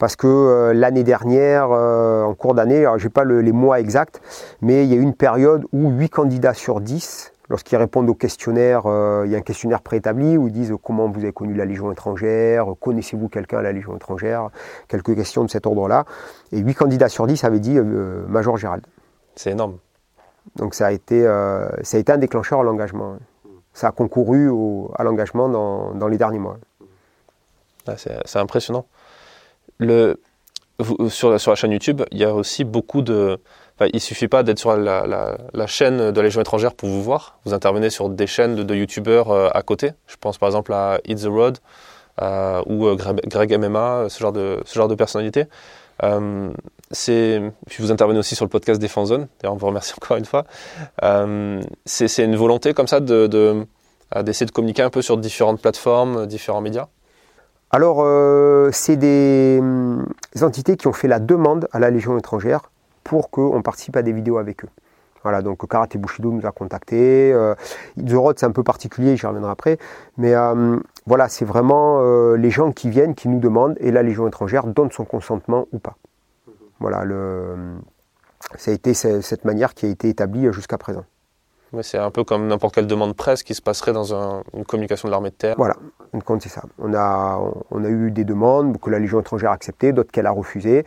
[0.00, 4.20] Parce que euh, l'année dernière, en cours d'année, je n'ai pas les mois exacts,
[4.60, 8.14] mais il y a eu une période où 8 candidats sur 10, lorsqu'ils répondent au
[8.14, 8.82] questionnaire,
[9.24, 11.92] il y a un questionnaire préétabli où ils disent comment vous avez connu la Légion
[11.92, 14.48] étrangère, connaissez-vous quelqu'un à la Légion étrangère,
[14.88, 16.04] quelques questions de cet ordre-là.
[16.50, 17.78] Et 8 candidats sur 10 avaient dit
[18.28, 18.84] Major Gérald.
[19.36, 19.76] C'est énorme.
[20.56, 23.16] Donc ça a été, euh, ça a été un déclencheur à l'engagement.
[23.72, 24.50] Ça a concouru
[24.96, 26.58] à l'engagement dans, les derniers mois.
[27.86, 28.84] Ah, c'est impressionnant.
[29.80, 30.20] Le,
[31.08, 33.38] sur, la chaîne YouTube, il y a aussi beaucoup de...
[33.76, 37.38] Enfin, il suffit pas d'être sur la, chaîne de la Légion étrangère pour vous voir.
[37.44, 39.92] Vous intervenez sur des chaînes de, YouTubeurs euh, à côté.
[40.06, 41.58] Je pense par exemple à Eat the Road
[42.20, 45.46] euh, ou Greg, MMA, ce genre de, de personnalité.
[46.02, 46.50] Euh,
[46.92, 50.24] puis vous intervenez aussi sur le podcast Défense Zone, d'ailleurs on vous remercie encore une
[50.24, 50.44] fois.
[51.02, 56.26] Euh, c'est une volonté comme ça d'essayer de, de, communiquer un peu sur différentes plateformes,
[56.26, 56.88] différents médias
[57.70, 59.62] Alors euh, c'est des,
[60.42, 62.70] entités qui ont fait la demande à la Légion étrangère
[63.04, 64.68] pour qu'on participe à des vidéos avec eux.
[65.22, 67.32] Voilà, donc Karate Bushido nous a contactés.
[67.32, 67.54] Euh,
[67.96, 69.78] The c'est un peu particulier, j'y reviendrai après.
[70.16, 70.34] Mais
[71.06, 72.02] voilà, c'est vraiment
[72.34, 75.78] les gens qui viennent, qui nous demandent, et la Légion étrangère donne son consentement ou
[75.78, 75.96] pas.
[76.78, 77.54] Voilà, le,
[78.56, 81.04] ça a été cette manière qui a été établie jusqu'à présent.
[81.82, 85.12] C'est un peu comme n'importe quelle demande presse qui se passerait dans une communication de
[85.12, 85.54] l'armée de terre.
[85.56, 85.76] Voilà,
[86.40, 86.62] c'est ça.
[86.78, 90.26] On a, on a eu des demandes que la Légion étrangère a acceptées, d'autres qu'elle
[90.26, 90.84] a refusées.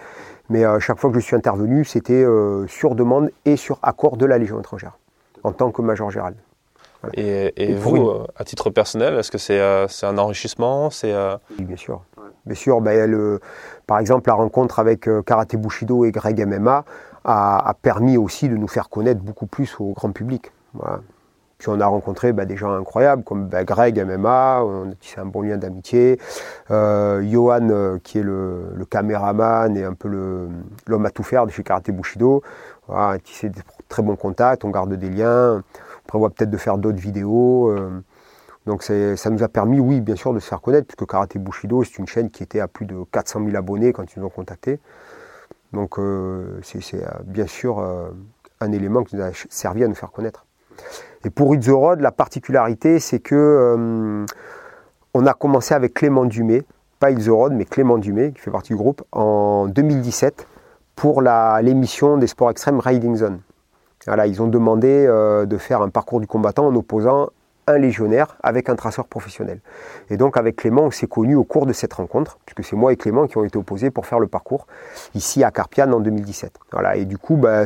[0.50, 4.17] Mais euh, chaque fois que je suis intervenu, c'était euh, sur demande et sur accord
[4.17, 4.98] de la Légion étrangère,
[5.43, 6.36] en tant que major général.
[7.15, 12.02] Et, vous, euh, à titre personnel, est-ce que c'est un enrichissement Oui, bien sûr.
[12.46, 13.39] Bien sûr, ben,
[13.88, 16.84] par exemple, la rencontre avec euh, Karate Bushido et Greg MMA
[17.24, 20.52] a, permis aussi de nous faire connaître beaucoup plus au grand public.
[21.63, 25.21] Puis on a rencontré ben, des gens incroyables comme ben, Greg MMA, on a tissé
[25.21, 26.19] un bon lien d'amitié.
[26.71, 30.09] Euh, Johan, euh, qui est le, caméraman et un peu
[30.88, 32.43] l'homme à tout faire de chez Karate Bushido,
[32.89, 35.63] on a tissé des très bons contacts, on garde des liens.
[36.05, 37.73] prévoit peut-être de faire d'autres vidéos.
[38.65, 41.86] donc ça nous a permis, oui, bien sûr, de se faire connaître, puisque Karaté Bushido,
[41.86, 44.29] c'est une chaîne qui était à plus de 400 000 abonnés quand ils nous ont
[44.29, 44.81] contactés.
[45.71, 45.97] Donc
[46.62, 47.81] c'est bien sûr
[48.59, 50.45] un élément qui nous a servi à nous faire connaître.
[51.25, 54.25] Et pour Road, la particularité, c'est que
[55.13, 56.63] on a commencé avec Clément Dumay,
[56.99, 60.47] pas Road, mais Clément Dumay, qui fait partie du groupe, en 2017
[60.95, 63.39] pour l'émission des sports extrêmes Riding Zone.
[64.05, 67.29] Voilà, ils ont demandé euh, de faire un parcours du combattant en opposant
[67.67, 69.62] un légionnaire avec un traceur professionnel.
[70.09, 72.91] Et donc avec Clément, on s'est connus au cours de cette rencontre, puisque c'est moi
[72.91, 74.67] et Clément qui ont été opposés pour faire le parcours
[75.15, 76.59] ici à Carpiane en 2017.
[76.73, 77.65] Voilà, et du coup, ben,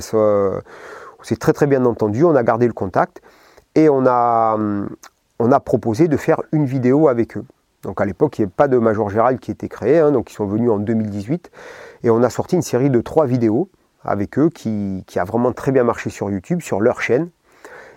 [1.20, 3.22] on s'est très très bien entendu, on a gardé le contact
[3.76, 4.58] et on a,
[5.40, 7.46] on a proposé de faire une vidéo avec eux.
[7.84, 10.32] Donc à l'époque, il n'y avait pas de Major Gérald qui était créé, hein, donc
[10.32, 11.52] ils sont venus en 2018.
[12.04, 13.70] Et on a sorti une série de trois vidéos
[14.04, 17.30] avec eux qui, a vraiment très bien marché sur YouTube, sur leur chaîne,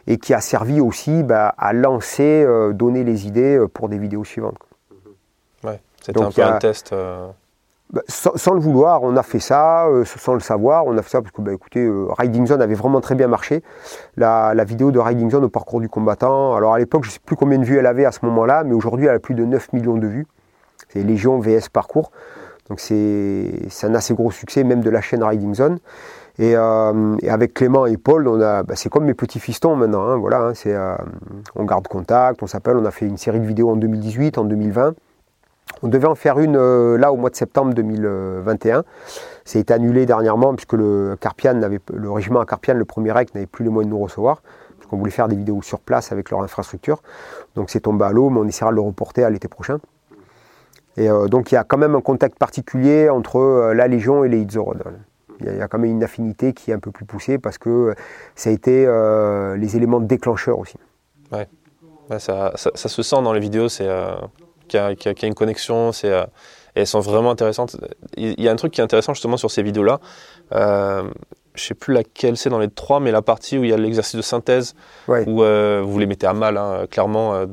[0.07, 3.99] et qui a servi aussi bah, à lancer, euh, donner les idées euh, pour des
[3.99, 4.59] vidéos suivantes.
[5.63, 6.93] Ouais, c'était un peu un test.
[6.93, 7.29] Euh,
[7.93, 11.11] bah, sans, le vouloir, on a fait ça, euh, sans le savoir, on a fait
[11.11, 13.65] ça parce que, bah, écoutez, euh, Riding Zone avait vraiment très bien marché.
[14.17, 17.21] La, vidéo de Riding Zone au parcours du combattant, alors à l'époque, je ne sais
[17.25, 19.45] plus combien de vues elle avait à ce moment-là, mais aujourd'hui, elle a plus de
[19.45, 20.27] 9 millions de vues.
[20.89, 22.13] C'est Légion VS Parcours.
[22.69, 23.51] Donc c'est
[23.83, 25.79] un assez gros succès, même de la chaîne Riding Zone.
[26.39, 30.09] Et, euh, avec Clément et Paul, bah, c'est comme mes petits fistons maintenant.
[30.09, 30.77] Hein, voilà, hein, c'est,
[31.57, 34.45] on garde contact, on s'appelle, on a fait une série de vidéos en 2018, en
[34.45, 34.95] 2020.
[35.83, 38.85] On devait en faire une euh, là au mois de septembre 2021.
[39.45, 41.17] Ça a été annulé dernièrement puisque le,
[41.95, 44.43] le régiment à Carpian, le premier REC, n'avait plus les moyens de nous recevoir.
[44.77, 47.03] Parce qu'on voulait faire des vidéos sur place avec leur infrastructure.
[47.55, 49.79] Donc c'est tombé à l'eau, mais on essaiera de le reporter à l'été prochain.
[50.97, 54.25] Et euh, donc il y a quand même un contact particulier entre euh, la Légion
[54.25, 54.83] et les Itzorod.
[55.43, 57.95] Il y, a, quand même une affinité qui est un peu plus poussée parce que
[58.35, 58.85] ça a été
[59.57, 60.77] les éléments déclencheurs aussi.
[61.33, 61.49] Ouais.
[62.19, 63.89] ça, se sent dans les vidéos, c'est
[64.71, 65.93] qui a, une connexion.
[65.93, 66.25] C'est, euh,
[66.77, 67.77] et elles sont vraiment intéressantes.
[68.17, 70.01] Il y a un truc qui est intéressant justement sur ces vidéos-là.
[70.55, 71.11] Euh,
[71.55, 73.77] je sais plus laquelle c'est dans les trois, mais la partie où il y a
[73.77, 74.75] l'exercice de synthèse,
[75.09, 77.47] où euh, vous les mettez à mal, hein, clairement, euh,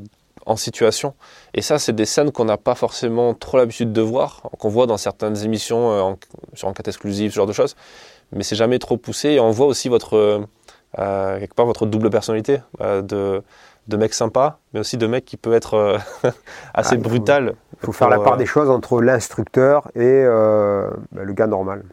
[0.45, 1.15] en situation.
[1.55, 4.85] Et ça, c'est des scènes qu'on n'a pas forcément trop l'habitude de voir, qu'on voit
[4.85, 6.17] dans certaines émissions en,
[6.53, 7.75] sur enquête exclusive, ce genre de choses.
[8.31, 9.31] Mais c'est jamais trop poussé.
[9.31, 10.45] Et on voit aussi votre,
[10.95, 13.41] quelque part, votre double personnalité de
[13.87, 15.97] de mecs sympas, mais aussi de mecs qui peut être euh,
[16.73, 17.55] assez ah, brutal.
[17.81, 21.47] Il faut, faire la part euh, des choses entre l'instructeur et euh, bah, le gars
[21.47, 21.83] normal.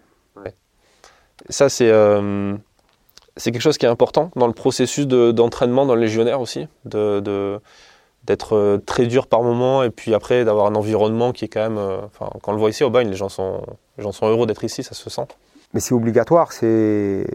[1.50, 6.68] Ça, c'est quelque chose qui est important dans le processus d'entraînement dans le légionnaire aussi,
[6.84, 7.60] de,
[8.22, 11.78] d'être très dur par moment et puis après d'avoir un environnement qui est quand même.
[11.78, 13.62] Enfin, quand on le voit ici au bagne, les gens sont,
[13.98, 15.26] les gens sont heureux d'être ici, ça se sent
[15.74, 16.52] mais c'est obligatoire.
[16.52, 17.26] C'est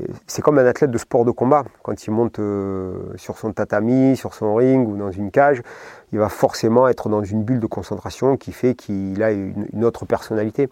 [0.41, 1.65] comme un athlète de sport de combat.
[1.84, 5.62] Quand il monte euh, sur son tatami, sur son ring ou dans une cage,
[6.13, 10.06] il va forcément être dans une bulle de concentration qui fait qu'il a une, autre
[10.06, 10.69] personnalité.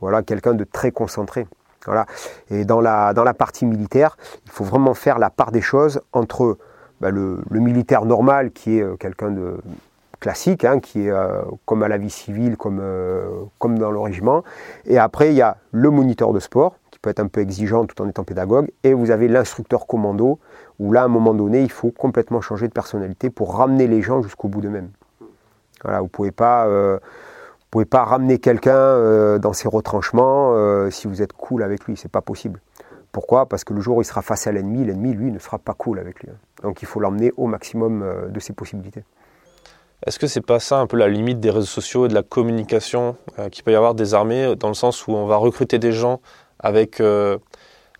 [0.00, 1.46] Voilà, quelqu'un de très concentré.
[1.86, 2.06] Voilà.
[2.50, 6.00] Et dans la, dans la partie militaire, il faut vraiment faire la part des choses
[6.12, 6.56] entre
[7.00, 9.56] bah, le, militaire normal qui est euh, quelqu'un de
[10.20, 12.80] classique, hein, qui est euh, comme à la vie civile, comme,
[13.58, 14.44] comme dans le régiment.
[14.84, 18.00] Et après, il y a le moniteur de sport, peut être un peu exigeant tout
[18.00, 20.38] en étant pédagogue, et vous avez l'instructeur commando,
[20.78, 24.00] où là, à un moment donné, il faut complètement changer de personnalité pour ramener les
[24.00, 24.90] gens jusqu'au bout d'eux-mêmes.
[25.82, 26.66] Voilà, vous ne pouvez pas...
[26.66, 26.98] Euh,
[27.70, 31.96] pouvez pas ramener quelqu'un euh, dans ses retranchements euh, si vous êtes cool avec lui,
[31.96, 32.60] c'est pas possible.
[33.12, 33.46] Pourquoi?
[33.46, 35.72] Parce que le jour où il sera face à l'ennemi, l'ennemi, lui, ne sera pas
[35.72, 36.28] cool avec lui.
[36.62, 39.04] Donc il faut l'emmener au maximum de ses possibilités.
[40.06, 42.22] Est-ce que c'est pas ça un peu la limite des réseaux sociaux et de la
[42.22, 43.16] communication
[43.50, 46.20] qu'il peut y avoir des armées, dans le sens où on va recruter des gens
[46.62, 47.38] avec euh,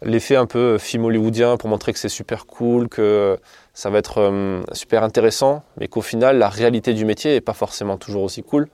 [0.03, 3.38] l'effet un peu film hollywoodien pour montrer que c'est super cool, que
[3.75, 7.55] ça va être euh, super intéressant, mais qu'au final, la réalité du métier n'est pas
[7.55, 8.68] forcément toujours aussi cool.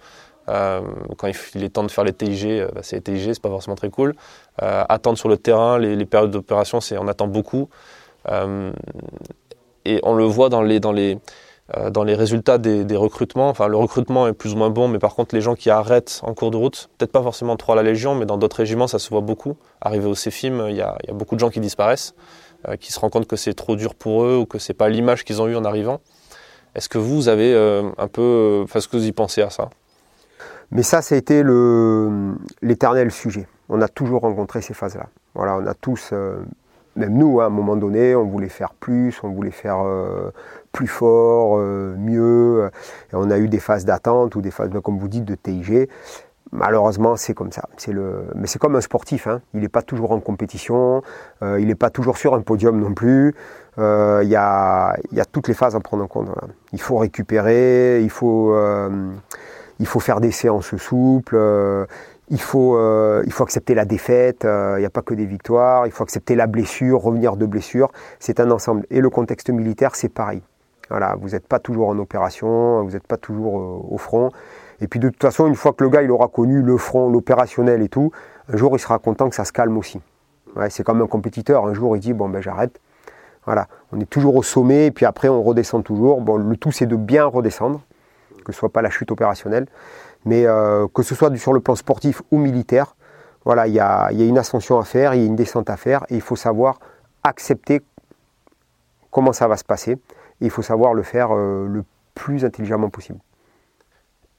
[0.48, 0.80] Euh,
[1.18, 3.76] quand il est temps de faire les TIG, bah, c'est les TIG, c'est pas forcément
[3.76, 4.14] très cool.
[4.58, 7.68] attendre sur le terrain, les, périodes d'opération, c'est on attend beaucoup.
[9.84, 11.18] et on le voit dans les, dans les,
[11.76, 14.98] euh, dans les résultats des, recrutements, enfin le recrutement est plus ou moins bon, mais
[14.98, 17.76] par contre les gens qui arrêtent en cours de route, peut-être pas forcément trop à
[17.76, 19.56] la Légion, mais dans d'autres régiments ça se voit beaucoup.
[19.82, 22.14] Arrivé au CEFIM, il y a, beaucoup de gens qui disparaissent,
[22.68, 24.88] euh, qui se rendent compte que c'est trop dur pour eux ou que c'est pas
[24.88, 26.00] l'image qu'ils ont eue en arrivant.
[26.74, 29.68] Est-ce que vous avez euh, un peu, enfin ce que vous y pensez à ça?
[30.70, 31.42] Mais ça, ça a été
[32.62, 33.46] l'éternel sujet.
[33.68, 35.06] On a toujours rencontré ces phases-là.
[35.34, 36.12] Voilà, on a tous
[36.98, 39.78] même nous, hein, à un moment donné, on voulait faire plus, on voulait faire
[40.72, 42.70] plus fort, euh, mieux.
[43.12, 45.88] Et on a eu des phases d'attente ou des phases, comme vous dites, de TIG.
[46.50, 47.68] Malheureusement, c'est comme ça.
[47.76, 48.24] C'est le...
[48.34, 49.26] Mais c'est comme un sportif.
[49.26, 49.42] Hein.
[49.52, 51.02] Il n'est pas toujours en compétition.
[51.42, 53.34] il n'est pas toujours sur un podium non plus.
[53.76, 53.82] Il
[54.28, 56.28] y, a, y, a, toutes les phases à prendre en compte.
[56.72, 58.02] Il faut récupérer.
[58.02, 58.56] Il faut,
[59.78, 61.36] il faut faire des séances souples
[62.30, 65.26] il faut, euh, il faut accepter la défaite, euh, il n'y a pas que des
[65.26, 68.86] victoires, il faut accepter la blessure, revenir de blessure, c'est un ensemble.
[68.90, 70.42] Et le contexte militaire, c'est pareil.
[70.90, 74.30] Voilà, vous n'êtes pas toujours en opération, vous n'êtes pas toujours euh, au front.
[74.80, 77.10] Et puis de toute façon, une fois que le gars il aura connu le front,
[77.10, 78.12] l'opérationnel et tout,
[78.52, 80.00] un jour il sera content que ça se calme aussi.
[80.56, 82.80] Ouais, c'est comme un compétiteur, un jour il dit bon ben j'arrête.
[83.44, 86.20] Voilà, on est toujours au sommet et puis après on redescend toujours.
[86.20, 87.82] Bon, le tout c'est de bien redescendre,
[88.44, 89.66] que ce soit pas la chute opérationnelle.
[90.24, 92.94] Mais euh, que ce soit sur le plan sportif ou militaire,
[93.44, 96.04] voilà, il y a, une ascension à faire, il y a une descente à faire,
[96.10, 96.80] et il faut savoir
[97.22, 97.82] accepter
[99.10, 99.96] comment ça va se passer.
[100.40, 103.18] Et il faut savoir le faire euh, le plus intelligemment possible.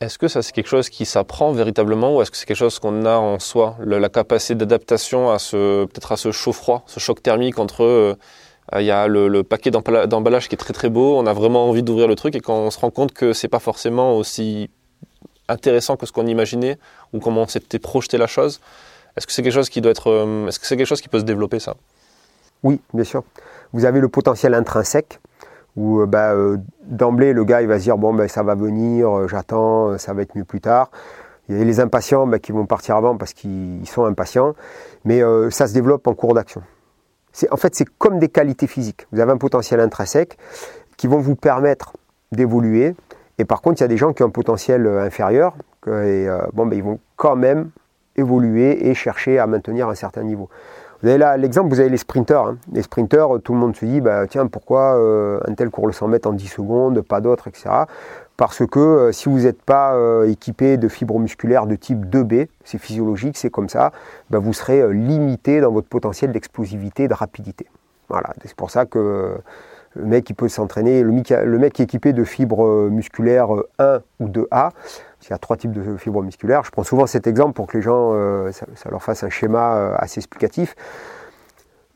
[0.01, 2.79] Est-ce que ça c'est quelque chose qui s'apprend véritablement ou est-ce que c'est quelque chose
[2.79, 7.21] qu'on a en soi, la capacité d'adaptation à ce peut-être à ce chaud-froid, ce choc
[7.21, 8.15] thermique entre euh,
[8.77, 11.67] il y a le, le paquet d'emballage qui est très très beau, on a vraiment
[11.67, 14.69] envie d'ouvrir le truc et quand on se rend compte que c'est pas forcément aussi
[15.49, 16.77] intéressant que ce qu'on imaginait
[17.12, 18.62] ou comment on s'était projeté la chose.
[19.17, 21.09] Est-ce que c'est quelque chose qui doit être, euh, est-ce que c'est quelque chose qui
[21.09, 21.75] peut se développer ça?
[22.63, 23.23] Oui, bien sûr.
[23.73, 25.19] Vous avez le potentiel intrinsèque
[25.75, 29.27] où euh, bah, euh, d'emblée le gars va se dire bon ben ça va venir,
[29.27, 30.91] j'attends, ça va être mieux plus tard.
[31.47, 34.53] Il y a les impatients bah, qui vont partir avant parce qu'ils sont impatients,
[35.05, 36.62] mais ça se développe en cours d'action.
[37.49, 39.08] en fait c'est comme des qualités physiques.
[39.12, 40.38] Vous avez un potentiel intrinsèque
[40.97, 41.93] qui vont vous permettre
[42.32, 42.93] d'évoluer,
[43.39, 45.55] et par contre, il y a des gens qui ont un potentiel euh, inférieur,
[45.88, 47.71] et euh, ben, ils vont quand même
[48.17, 50.49] évoluer et chercher à maintenir un certain niveau.
[51.01, 52.47] Vous avez là l'exemple, vous avez les sprinteurs.
[52.47, 52.57] Hein.
[52.73, 55.93] Les sprinteurs, tout le monde se dit, bah, tiens, pourquoi euh, un tel court le
[55.93, 57.69] 100 mètres en 10 secondes, pas d'autres, etc.
[58.35, 63.38] Parce que si vous n'êtes pas équipé de fibres musculaires de type 2B, c'est physiologique,
[63.38, 63.91] c'est comme ça,
[64.29, 67.67] bah, vous serez limité dans votre potentiel d'explosivité, de rapidité.
[68.07, 69.35] Voilà, c'est pour ça que
[69.95, 71.12] le mec qui peut s'entraîner, le,
[71.57, 74.71] mec qui est équipé de fibres euh, musculaires 1 euh, ou 2A,
[75.23, 76.63] il y a trois types de fibres musculaires.
[76.63, 79.95] Je prends souvent cet exemple pour que les gens, euh, ça, leur fasse un schéma
[79.97, 80.75] assez explicatif.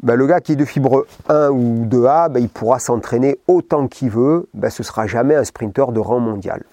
[0.02, 3.88] Ben, le gars qui est de fibre 1 ou 2A, ben, il pourra s'entraîner autant
[3.88, 6.64] qu'il veut, ben, ce ne sera jamais un sprinter de rang mondial.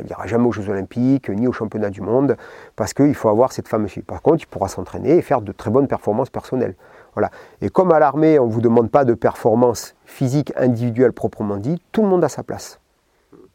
[0.00, 2.36] Il n'ira jamais aux Jeux Olympiques ni aux Championnats du Monde
[2.76, 4.06] parce qu'il faut avoir cette fameuse fibre.
[4.06, 6.74] Par contre, il pourra s'entraîner et faire de très bonnes performances personnelles.
[7.14, 7.30] Voilà.
[7.60, 11.82] Et comme à l'armée, on ne vous demande pas de performance physique individuelle proprement dit,
[11.92, 12.78] tout le monde a sa place.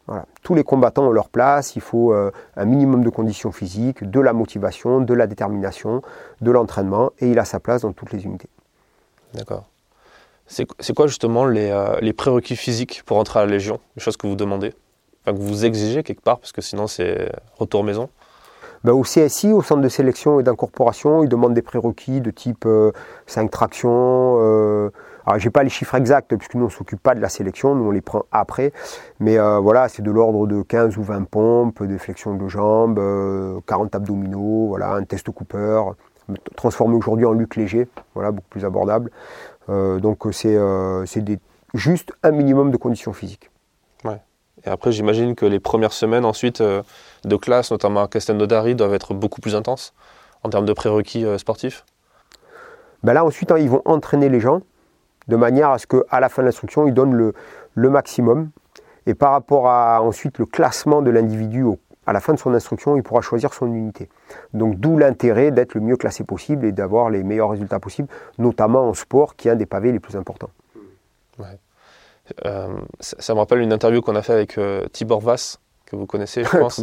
[0.08, 0.24] Voilà.
[0.42, 4.20] Tous les combattants ont leur place, il faut euh, un minimum de conditions physiques, de
[4.20, 6.02] la motivation, de la détermination,
[6.40, 8.48] de l'entraînement, et il a sa place dans toutes les unités.
[9.34, 9.64] D'accord.
[10.46, 13.80] C'est quoi justement les, euh, les, prérequis physiques pour entrer à la Légion?
[13.96, 14.72] Les choses que vous demandez?
[15.22, 18.08] Enfin, que vous exigez quelque part, parce que sinon c'est retour maison?
[18.82, 22.66] Ben, au CSI, au centre de sélection et d'incorporation, ils demandent des prérequis de type
[23.26, 24.90] 5 euh, tractions.
[25.28, 27.74] Euh, alors, j'ai pas les chiffres exacts, puisque nous, on s'occupe pas de la sélection,
[27.74, 28.72] nous, on les prend après.
[29.20, 33.00] Mais euh, voilà, c'est de l'ordre de 15 ou 20 pompes, des flexions de jambes,
[33.66, 35.82] 40 abdominaux, voilà, un test Cooper,
[36.56, 39.10] transformé aujourd'hui en luc léger, voilà, beaucoup plus abordable.
[39.68, 40.58] donc, c'est
[41.74, 43.50] juste un minimum de conditions physiques.
[44.04, 44.20] Ouais.
[44.64, 46.82] Et après, j'imagine que les premières semaines ensuite euh,
[47.24, 49.94] de classe, notamment à Castelnaudary, doivent être beaucoup plus intenses
[50.42, 51.84] en termes de prérequis euh, sportifs?
[53.02, 54.62] Ben là, ensuite, hein, ils vont entraîner les gens
[55.28, 57.34] de manière à ce qu'à la fin de l'instruction, ils donnent le,
[57.74, 58.50] le, maximum.
[59.06, 61.64] Et par rapport à ensuite le classement de l'individu
[62.06, 64.08] à la fin de son instruction, il pourra choisir son unité.
[64.54, 68.88] Donc d'où l'intérêt d'être le mieux classé possible et d'avoir les meilleurs résultats possibles, notamment
[68.88, 70.48] en sport qui est un des pavés les plus importants.
[71.38, 71.58] Ouais.
[72.46, 72.68] Euh,
[73.00, 76.44] ça, me rappelle une interview qu'on a fait avec euh, Tibor Vass, que vous connaissez,
[76.44, 76.82] je pense,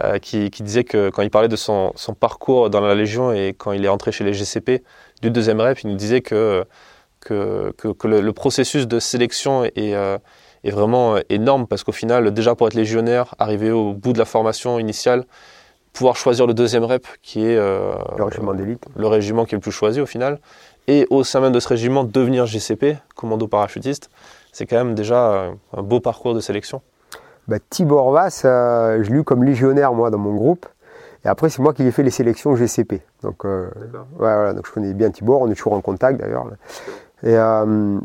[0.00, 3.72] euh, qui, disait que quand il parlait de son, parcours dans la Légion et quand
[3.72, 4.82] il est entré chez les GCP
[5.22, 6.64] du deuxième rep, il nous disait que,
[7.20, 12.66] que, que, le, processus de sélection est, est vraiment énorme parce qu'au final, déjà pour
[12.66, 15.24] être légionnaire, arriver au bout de la formation initiale,
[15.92, 19.62] pouvoir choisir le deuxième rep qui est le régiment d'élite, le régiment qui est le
[19.62, 20.38] plus choisi au final,
[20.88, 24.10] et au sein même de ce régiment devenir GCP, commando parachutiste
[24.52, 26.82] c'est quand même déjà un beau parcours de sélection.
[27.48, 30.66] Bah, Tibor Vass, euh, je l'ai eu comme légionnaire moi dans mon groupe.
[31.24, 33.02] Et après, c'est moi qui ai fait les sélections GCP.
[33.22, 33.68] Donc, euh,
[34.16, 36.46] voilà, donc je connais bien Tibor, on est toujours en contact d'ailleurs.
[37.22, 37.98] Et euh,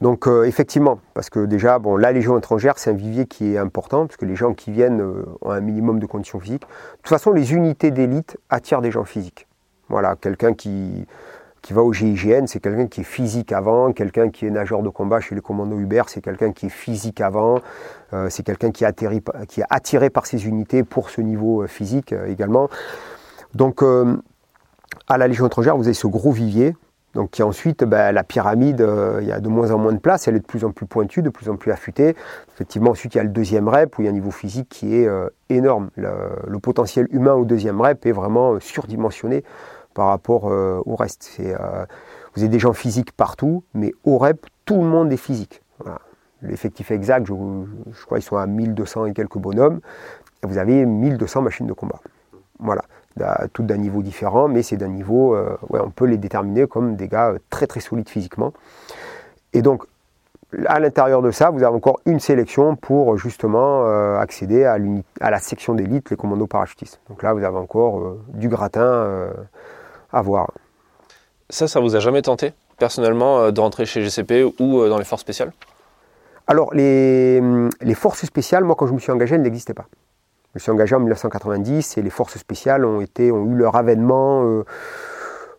[0.00, 4.06] donc effectivement, parce que déjà, bon, la Légion étrangère, c'est un vivier qui est important,
[4.06, 5.02] parce que les gens qui viennent
[5.40, 6.62] ont un minimum de conditions physiques.
[6.62, 9.46] De toute façon, les unités d'élite attirent des gens physiques.
[9.88, 11.06] Voilà, quelqu'un qui,
[11.62, 14.88] qui va au GIGN, c'est quelqu'un qui est physique avant, quelqu'un qui est nageur de
[14.88, 17.60] combat chez les commandos Uber, c'est quelqu'un qui est physique avant,
[18.12, 18.84] euh, c'est quelqu'un qui,
[19.48, 22.68] qui, est attiré par ses unités pour ce niveau euh, physique euh, également.
[23.54, 23.82] Donc
[25.08, 26.76] à la Légion étrangère, vous avez ce gros vivier,
[27.14, 28.86] donc qui ensuite, ben, la pyramide,
[29.20, 30.86] il y a de moins en moins de place, elle est de plus en plus
[30.86, 32.14] pointue, de plus en plus affûtée.
[32.54, 34.68] Effectivement, ensuite, il y a le deuxième rep, où il y a un niveau physique
[34.68, 35.08] qui est
[35.48, 35.90] énorme.
[35.96, 39.42] Le, potentiel humain au deuxième rep est vraiment surdimensionné
[39.94, 41.36] par rapport euh, au reste.
[41.40, 41.84] Euh,
[42.34, 45.62] vous avez des gens physiques partout, mais au REP, tout le monde est physique.
[46.42, 47.34] L'effectif exact, je,
[48.06, 49.80] crois qu'ils sont à 1200 et quelques bonhommes.
[50.42, 52.00] Et vous avez 1200 machines de combat.
[52.58, 52.82] Voilà,
[53.52, 56.96] toutes d'un niveau différent, mais c'est d'un niveau, euh, ouais, on peut les déterminer comme
[56.96, 58.52] des gars très très solides physiquement.
[59.52, 59.84] Et donc,
[60.66, 63.86] à l'intérieur de ça, vous avez encore une sélection pour justement
[64.18, 64.78] accéder à,
[65.20, 67.00] à, la section d'élite, les commandos parachutistes.
[67.08, 69.30] Donc là, vous avez encore du gratin
[70.12, 70.50] à voir.
[71.50, 74.98] Ça, ça vous a jamais tenté, personnellement, euh, de rentrer chez GCP ou euh, dans
[74.98, 75.52] les forces spéciales?
[76.46, 77.40] Alors, les,
[77.80, 79.86] les, forces spéciales, moi, quand je me suis engagé, elles n'existaient pas.
[80.52, 83.76] Je me suis engagé en 1990 et les forces spéciales ont, été, ont eu leur
[83.76, 84.62] avènement.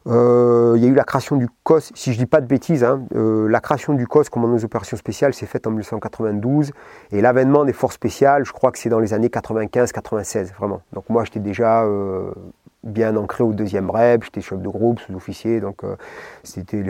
[0.08, 2.48] Euh, il y a eu la création du COS, si je ne dis pas de
[2.48, 6.72] bêtises, hein, la création du COS, commandement des opérations spéciales, s'est faite en 1992.
[7.12, 10.82] Et l'avènement des forces spéciales, je crois que c'est dans les années 95-96, vraiment.
[10.92, 11.86] Donc moi, j'étais déjà
[12.84, 15.96] bien ancré au deuxième rep, j'étais chef de groupe, sous-officier, donc euh,
[16.44, 16.84] c'était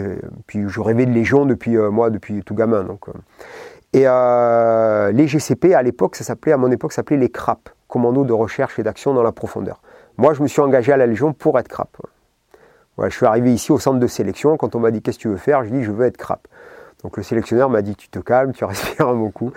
[0.47, 2.83] puis je rêvais de Légion depuis euh, moi, depuis tout gamin.
[2.83, 3.11] Donc, euh.
[3.93, 8.23] et les GCP à l'époque, ça s'appelait à mon époque, ça s'appelait les CRAP, Commando
[8.23, 9.82] de recherche et d'action dans la profondeur.
[10.17, 11.97] Moi, je me suis engagé à la Légion pour être CRAP.
[12.97, 14.58] Voilà, je suis arrivé ici au centre de sélection.
[14.58, 16.47] Quand on m'a dit qu'est-ce que tu veux faire, je dis je veux être CRAP.
[17.04, 19.51] Donc le sélectionneur m'a dit tu te calmes, tu respires un bon coup.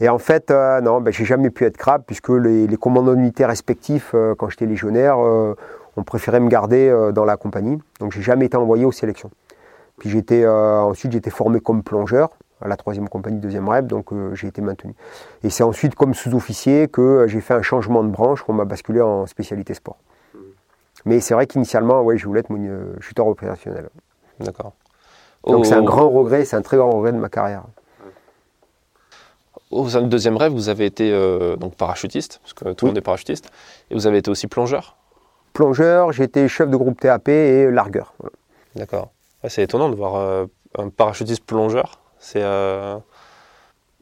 [0.00, 3.48] Et en fait, non, ben, j'ai jamais pu être CRAP puisque les, les commandants unitaires
[3.48, 5.18] respectifs, quand j'étais légionnaire,
[5.96, 7.78] on préférait me garder euh, dans la compagnie.
[7.98, 9.30] Donc j'ai jamais été envoyé aux sélections.
[9.98, 14.12] Puis j'étais euh, ensuite j'étais formé comme plongeur à la troisième compagnie, deuxième rêve, donc
[14.12, 14.94] euh, j'ai été maintenu.
[15.42, 19.00] Et c'est ensuite comme sous-officier que j'ai fait un changement de branche, qu'on m'a basculé
[19.00, 19.96] en spécialité sport.
[21.04, 22.52] Mais c'est vrai qu'initialement, ouais, je voulais être
[23.00, 23.88] chuteur opérationnel.
[24.38, 24.72] D'accord.
[25.46, 27.64] Donc c'est un grand regret, c'est un très grand regret de ma carrière.
[29.70, 31.10] Au deuxième rêve, vous avez été
[31.58, 33.50] donc parachutiste, parce que tout le monde est parachutiste,
[33.90, 34.96] et vous avez été aussi plongeur
[35.52, 38.14] plongeur, j'étais chef de groupe TAP et largueur.
[38.76, 39.10] D'accord.
[39.48, 40.46] c'est étonnant de voir euh,
[40.78, 41.99] un parachutiste plongeur.
[42.20, 42.98] C'est euh,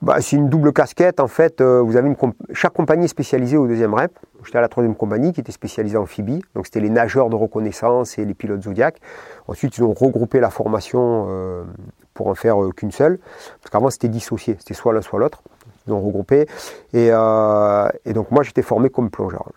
[0.03, 1.21] bah, une double casquette.
[1.21, 2.17] En fait, euh, vous avez une
[2.53, 4.13] chaque compagnie est spécialisée au deuxième rep.
[4.45, 6.43] J'étais à la troisième compagnie qui était spécialisée en amphibie.
[6.55, 9.01] Donc c'était les nageurs de reconnaissance et les pilotes Zodiac.
[9.47, 11.67] Ensuite, ils ont regroupé la formation
[12.15, 13.19] pour en faire qu'une seule.
[13.61, 14.57] Parce qu'avant, c'était dissocié.
[14.59, 15.43] C'était soit l'un, soit l'autre.
[15.87, 16.47] Ils ont regroupé.
[16.93, 19.49] Et, et donc moi, j'étais formé comme plongeur.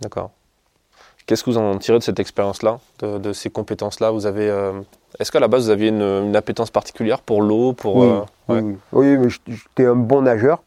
[0.00, 0.30] D'accord.
[1.30, 4.10] Qu'est-ce que vous en tirez de cette expérience-là, de, ces compétences-là?
[4.10, 4.72] Vous avez, euh,
[5.20, 8.08] est-ce qu'à la base vous aviez une, appétence particulière pour l'eau, pour oui,
[8.50, 10.60] euh, oui, j'étais un bon nageur.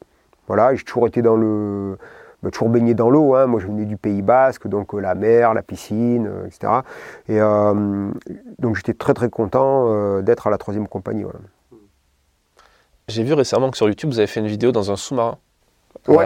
[0.48, 1.98] Voilà, j'ai toujours été dans le,
[2.42, 3.36] bah, toujours baigné dans l'eau.
[3.36, 3.48] Hein.
[3.48, 6.72] Moi, je venais du Pays Basque, donc euh, la mer, la piscine, etc.
[7.28, 7.40] Et
[8.60, 11.26] donc j'étais très très content d'être à la troisième compagnie.
[13.10, 15.40] J'ai vu récemment que sur YouTube vous avez fait une vidéo dans un sous-marin.
[16.08, 16.26] Ouais.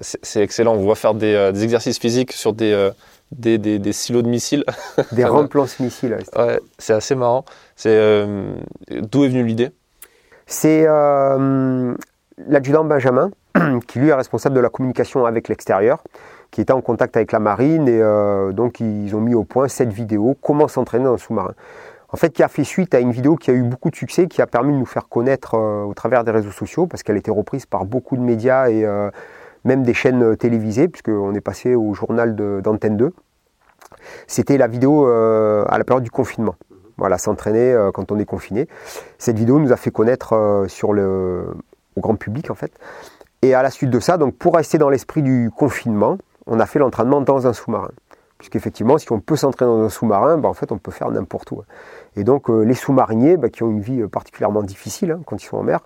[0.00, 0.74] c'est excellent.
[0.74, 2.92] On voit faire des, des exercices physiques sur des
[3.32, 4.64] des, silos de missiles.
[5.12, 6.16] Des remplants missiles.
[6.36, 7.44] Ouais, c'est assez marrant.
[7.76, 8.54] C'est euh,
[8.90, 9.70] d'où est venue l'idée?
[10.46, 11.94] C'est euh,
[12.46, 13.30] l'adjudant Benjamin
[13.86, 16.02] qui lui est responsable de la communication avec l'extérieur,
[16.50, 19.68] qui était en contact avec la marine et euh, donc ils ont mis au point
[19.68, 21.54] cette vidéo comment s'entraîner dans un sous-marin.
[22.14, 24.26] En fait, qui a fait suite à une vidéo qui a eu beaucoup de succès,
[24.26, 27.30] qui a permis de nous faire connaître au travers des réseaux sociaux, parce qu'elle été
[27.30, 28.86] reprise par beaucoup de médias et
[29.64, 33.12] même des chaînes euh, télévisées, puisqu'on est passé au journal d'Antenne 2.
[34.26, 36.54] C'était la vidéo euh, à la période du confinement.
[36.98, 38.68] Voilà, s'entraîner euh, quand on est confiné.
[39.18, 41.46] Cette vidéo nous a fait connaître sur le,
[41.96, 42.72] au grand public en fait.
[43.42, 46.66] Et à la suite de ça, donc pour rester dans l'esprit du confinement, on a
[46.66, 47.90] fait l'entraînement dans un sous-marin.
[48.38, 51.52] Puisqu'effectivement, si on peut s'entraîner dans un sous-marin, ben, en fait, on peut faire n'importe
[51.52, 51.62] où.
[52.16, 55.58] Et donc, les sous-mariniers, ben, qui ont une vie particulièrement difficile hein, quand ils sont
[55.58, 55.80] en mer,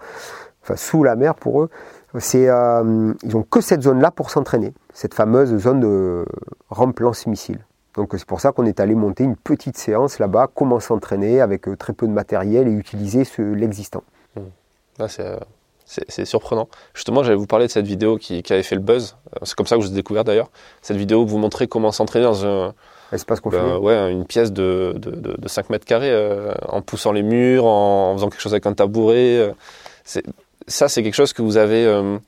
[0.62, 1.70] enfin sous la mer pour eux,
[2.20, 6.24] c'est, euh, ils n'ont que cette zone-là pour s'entraîner, cette fameuse zone de
[6.70, 7.58] remplance missile.
[7.94, 11.66] Donc c'est pour ça qu'on est allé monter une petite séance là-bas, comment s'entraîner avec
[11.68, 14.02] euh, très peu de matériel et utiliser l'existant.
[14.36, 14.40] Mmh.
[15.18, 15.38] Euh,
[15.86, 16.68] c'est surprenant.
[16.94, 19.16] Justement, j'allais vous parler de cette vidéo qui, avait fait le buzz.
[19.44, 20.50] C'est comme ça que je vous ai découvert d'ailleurs.
[20.82, 22.74] Cette vidéo où vous montrez comment s'entraîner dans un
[23.12, 23.40] espace.
[23.42, 26.12] Ben, ouais, une pièce de, de, 5 mètres carrés
[26.68, 29.54] en poussant les murs, en, faisant quelque chose avec un tabouret
[30.68, 32.18] ça, c'est quelque chose que vous avez euh,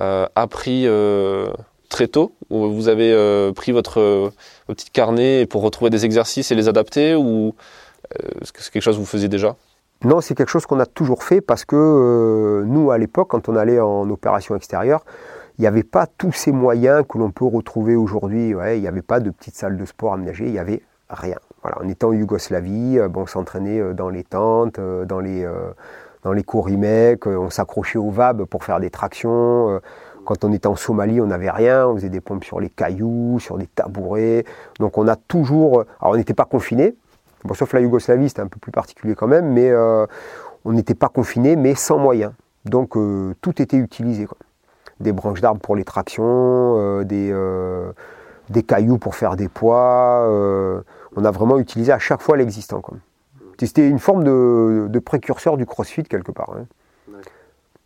[0.00, 1.50] euh, appris euh,
[1.88, 4.32] très tôt ou vous avez pris votre,
[4.66, 7.54] petit carnet pour retrouver des exercices et les adapter ou
[8.40, 9.56] Est-ce que c'est quelque chose que vous faisiez déjà?
[10.04, 13.56] Non, c'est quelque chose qu'on a toujours fait parce que nous, à l'époque, quand on
[13.56, 15.04] allait en opération extérieure,
[15.58, 18.50] il n'y avait pas tous ces moyens que l'on peut retrouver aujourd'hui.
[18.50, 21.36] Il n'y avait pas de petites salles de sport aménagées, il n'y avait rien.
[21.62, 25.46] Voilà, on était en Yougoslavie, bon, on s'entraînait dans les tentes, dans les,
[26.22, 29.80] dans les courimecs, on s'accrochait au VAB pour faire des tractions.
[30.24, 33.38] Quand on était en Somalie, on n'avait rien, on faisait des pompes sur les cailloux,
[33.40, 34.44] sur des tabourets.
[34.78, 35.84] Donc on a toujours.
[36.00, 36.94] Alors on n'était pas confinés,
[37.44, 40.06] bon, sauf la Yougoslavie, c'était un peu plus particulier quand même, mais euh,
[40.64, 42.32] on n'était pas confinés, mais sans moyens.
[42.64, 44.26] Donc euh, tout était utilisé.
[45.00, 46.24] Des branches d'arbres pour les tractions,
[46.78, 47.34] euh, des,
[48.50, 50.28] des, cailloux pour faire des poids.
[51.16, 52.82] on a vraiment utilisé à chaque fois l'existant.
[53.66, 56.54] C'était une forme de, précurseur du crossfit quelque part.
[56.56, 56.64] Hein.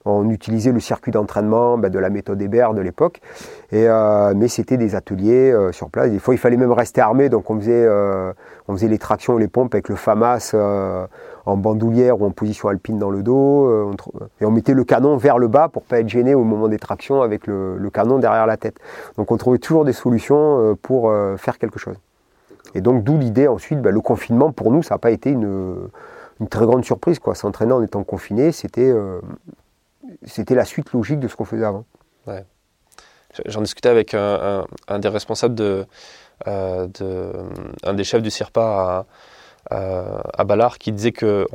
[0.06, 3.22] On utilisait le circuit d'entraînement ben, de la méthode Hébert de l'époque,
[3.72, 6.10] euh, mais c'était des ateliers euh, sur place.
[6.10, 8.32] Des fois, il fallait même rester armé, donc on faisait, euh,
[8.68, 10.54] on faisait les tractions et les pompes avec le FAMAS
[11.46, 13.94] en bandoulière ou en position alpine dans le dos,
[14.40, 16.78] et on mettait le canon vers le bas pour pas être gêné au moment des
[16.78, 18.76] tractions avec le, canon derrière la tête.
[19.16, 21.96] Donc on trouvait toujours des solutions pour faire quelque chose.
[22.74, 25.88] Et donc d'où l'idée ensuite, ben, le confinement pour nous, ça n'a pas été une,
[26.50, 27.18] très grande surprise.
[27.34, 28.92] S'entraîner en étant confiné, c'était
[30.24, 31.84] c'était la suite logique de ce qu'on faisait avant.
[33.46, 34.64] J'en discutais avec un,
[34.98, 35.86] des responsables de,
[36.46, 36.88] euh,
[37.82, 39.06] un des chefs du CIRPA
[39.70, 41.46] à, Ballard qui disait que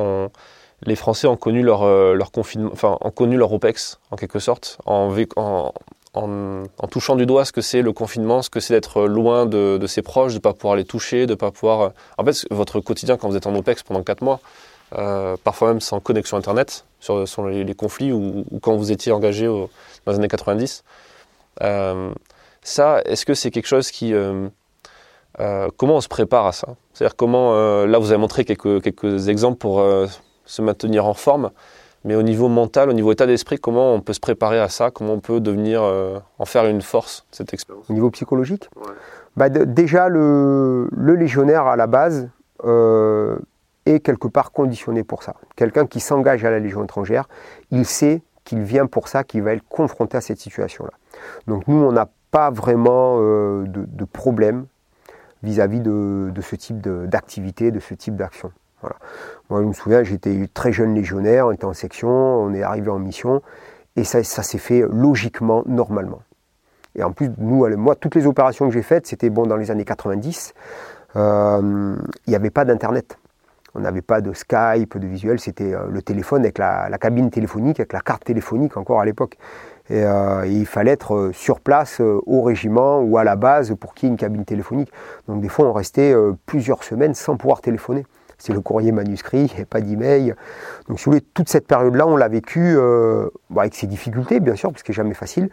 [0.83, 4.39] les Français ont connu leur, euh, leur confinement, enfin ont connu leur OPEX en quelque
[4.39, 5.73] sorte, en, en,
[6.23, 9.85] en, touchant du doigt ce que c'est le confinement, ce que c'est d'être loin de,
[9.87, 11.91] ses proches, de ne pas pouvoir les toucher, de ne pas pouvoir.
[12.17, 14.39] En fait, votre quotidien quand vous êtes en OPEX pendant 4 mois,
[14.97, 19.69] euh, parfois même sans connexion Internet, sur, les, conflits ou, quand vous étiez engagé dans
[20.07, 20.83] les années 90.
[21.61, 22.11] Euh,
[22.61, 24.13] ça, est-ce que c'est quelque chose qui...
[24.13, 24.49] Euh,
[25.77, 26.75] comment on se prépare à ça?
[26.93, 27.53] C'est-à-dire comment...
[27.85, 29.83] là, vous avez montré quelques exemples pour
[30.45, 31.51] se maintenir en forme,
[32.05, 34.91] mais au niveau mental, au niveau état d'esprit, comment on peut se préparer à ça?
[34.91, 37.89] Comment on peut devenir, en faire une force, cette expérience?
[37.89, 38.69] Au niveau psychologique?
[39.35, 42.29] Bah, Déjà, le, le, légionnaire, à la base,
[43.85, 45.35] est quelque part conditionné pour ça.
[45.55, 47.27] Quelqu'un qui s'engage à la Légion étrangère,
[47.71, 50.91] il sait qu'il vient pour ça, qu'il va être confronté à cette situation-là.
[51.47, 54.65] Donc nous, on n'a pas vraiment euh, de, problème
[55.43, 58.51] vis-à-vis de, ce type d'activité, de, ce type d'action.
[59.49, 62.89] Moi, je me souviens, j'étais très jeune légionnaire, on était en section, on est arrivé
[62.89, 63.41] en mission,
[63.95, 66.21] et ça, ça s'est fait logiquement, normalement.
[66.95, 69.71] Et en plus, nous, moi, toutes les opérations que j'ai faites, c'était bon dans les
[69.71, 70.53] années 90.
[71.15, 71.95] Euh,
[72.27, 73.17] il n'y avait pas d'internet.
[73.75, 77.79] On n'avait pas de Skype, de visuel, c'était euh, le téléphone avec la, cabine téléphonique,
[77.79, 79.37] avec la carte téléphonique encore à l'époque.
[79.89, 84.07] Et, euh, il fallait être sur place au régiment ou à la base pour qu'il
[84.07, 84.91] y ait une cabine téléphonique.
[85.27, 86.13] Donc des fois on restait
[86.45, 88.05] plusieurs semaines sans pouvoir téléphoner.
[88.39, 90.33] C'est le courrier manuscrit, il n'y avait pas d'email.
[90.87, 92.77] Donc si vous voulez, toute cette période-là, on l'a vécu
[93.55, 95.49] avec ses difficultés, bien sûr, parce que jamais facile,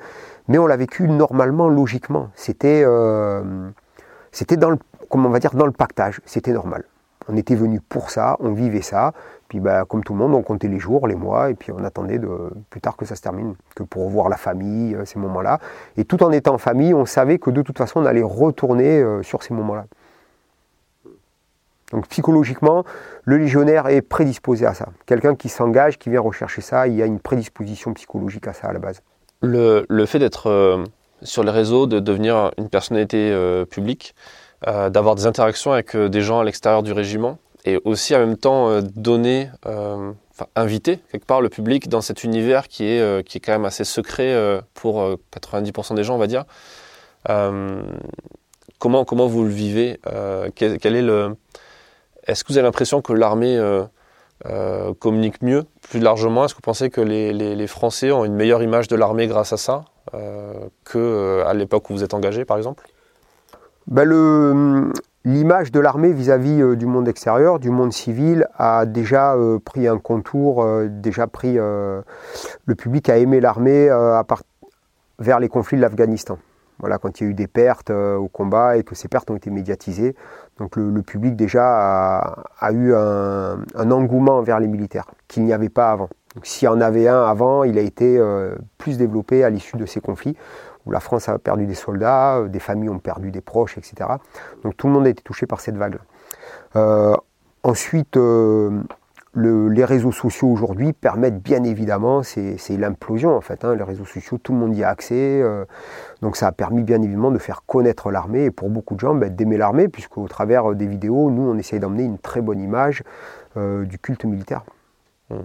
[0.48, 2.30] mais on l'a vécu normalement, logiquement.
[2.34, 2.84] C'était,
[4.30, 4.78] c'était dans le,
[5.10, 6.84] on va dire, dans le pactage, c'était normal.
[7.28, 9.12] On était venu pour ça, on vivait ça.
[9.48, 11.84] Puis bah, comme tout le monde, on comptait les jours, les mois, et puis on
[11.84, 12.20] attendait
[12.70, 15.60] plus tard que ça se termine, que pour voir la famille, euh, ces moments-là.
[15.96, 19.00] Et tout en étant en famille, on savait que de toute façon, on allait retourner
[19.00, 19.86] euh, sur ces moments-là.
[21.92, 22.84] Donc psychologiquement,
[23.24, 24.88] le légionnaire est prédisposé à ça.
[25.06, 28.68] Quelqu'un qui s'engage, qui vient rechercher ça, il y a une prédisposition psychologique à ça
[28.68, 29.02] à la base.
[29.42, 30.84] Le, fait d'être euh,
[31.22, 33.32] sur les réseaux, de devenir une personnalité
[33.70, 34.14] publique,
[34.66, 38.20] euh, d'avoir des interactions avec euh, des gens à l'extérieur du régiment et aussi en
[38.20, 43.26] même temps euh, donner, enfin inviter quelque part le public dans cet univers qui est,
[43.26, 44.34] qui est quand même assez secret
[44.74, 46.44] pour 90% des gens, on va dire.
[48.78, 50.00] comment, comment vous le vivez
[50.54, 51.36] quel, est le...
[52.26, 53.58] Est-ce que vous avez l'impression que l'armée
[54.98, 56.44] communique mieux, plus largement?
[56.44, 59.56] Est-ce que vous pensez que les, Français ont une meilleure image de l'armée grâce à
[59.56, 60.54] ça euh,
[60.90, 62.84] qu'à l'époque où vous êtes engagé, par exemple?
[63.86, 64.04] Ben
[65.26, 69.88] L'image de l'armée vis-à-vis euh, du monde extérieur, du monde civil, a déjà euh, pris
[69.88, 71.56] un contour, euh, déjà pris.
[71.56, 72.04] le
[72.78, 73.88] public a aimé l'armée
[75.18, 76.38] vers les conflits de l'Afghanistan.
[76.78, 79.34] Voilà, quand il y a eu des pertes au combat et que ces pertes ont
[79.34, 80.14] été médiatisées.
[80.58, 82.18] Donc le, public déjà
[82.58, 86.08] a, eu un, un, engouement vers les militaires qu'il n'y avait pas avant.
[86.42, 88.18] S'il y en avait un avant, il a été
[88.78, 90.36] plus développé à l'issue de ces conflits
[90.86, 94.08] où la France a perdu des soldats, euh, des familles ont perdu des proches, etc.
[94.62, 95.98] Donc tout le monde a été touché par cette vague.
[96.76, 97.14] Euh,
[97.62, 98.16] ensuite,
[99.36, 104.04] euh, les réseaux sociaux aujourd'hui permettent bien évidemment, c'est l'implosion en fait, hein, les réseaux
[104.04, 105.64] sociaux, tout le monde y a accès, euh,
[106.22, 109.14] donc ça a permis bien évidemment de faire connaître l'armée et pour beaucoup de gens
[109.14, 113.02] ben, d'aimer l'armée, puisqu'au travers des vidéos, nous on essaye d'emmener une très bonne image
[113.56, 114.62] euh, du culte militaire.
[115.30, 115.36] Mmh.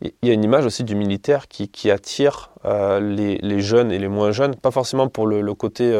[0.00, 4.06] Il y a une image aussi du militaire qui, attire euh, les, jeunes et les
[4.06, 5.92] moins jeunes, pas forcément pour le, côté,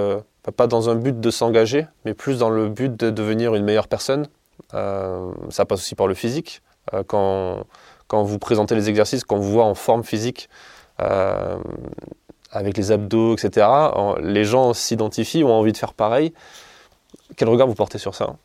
[0.56, 3.88] pas dans un but de s'engager, mais plus dans le but de devenir une meilleure
[3.88, 4.37] personne, euh,
[4.72, 6.62] ça passe aussi par le physique.
[6.94, 7.64] Euh, quand,
[8.06, 10.48] quand vous présentez les exercices, quand vous voit en forme physique,
[11.00, 11.58] euh,
[12.50, 13.66] avec les abdos, etc.,
[14.20, 16.32] les gens s'identifient, ont envie de faire pareil.
[17.36, 18.36] Quel regard vous portez sur ça?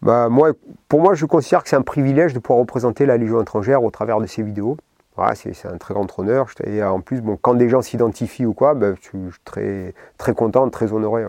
[0.00, 0.52] Bah, moi,
[0.88, 3.90] Pour moi, je considère que c'est un privilège de pouvoir représenter la Légion étrangère au
[3.90, 4.76] travers de ces vidéos.
[5.16, 6.46] Voilà, c'est un très grand honneur.
[6.64, 10.32] Et en plus, bon, quand des gens s'identifient ou quoi, ben, je, suis, très, très
[10.32, 11.24] content, très honoré.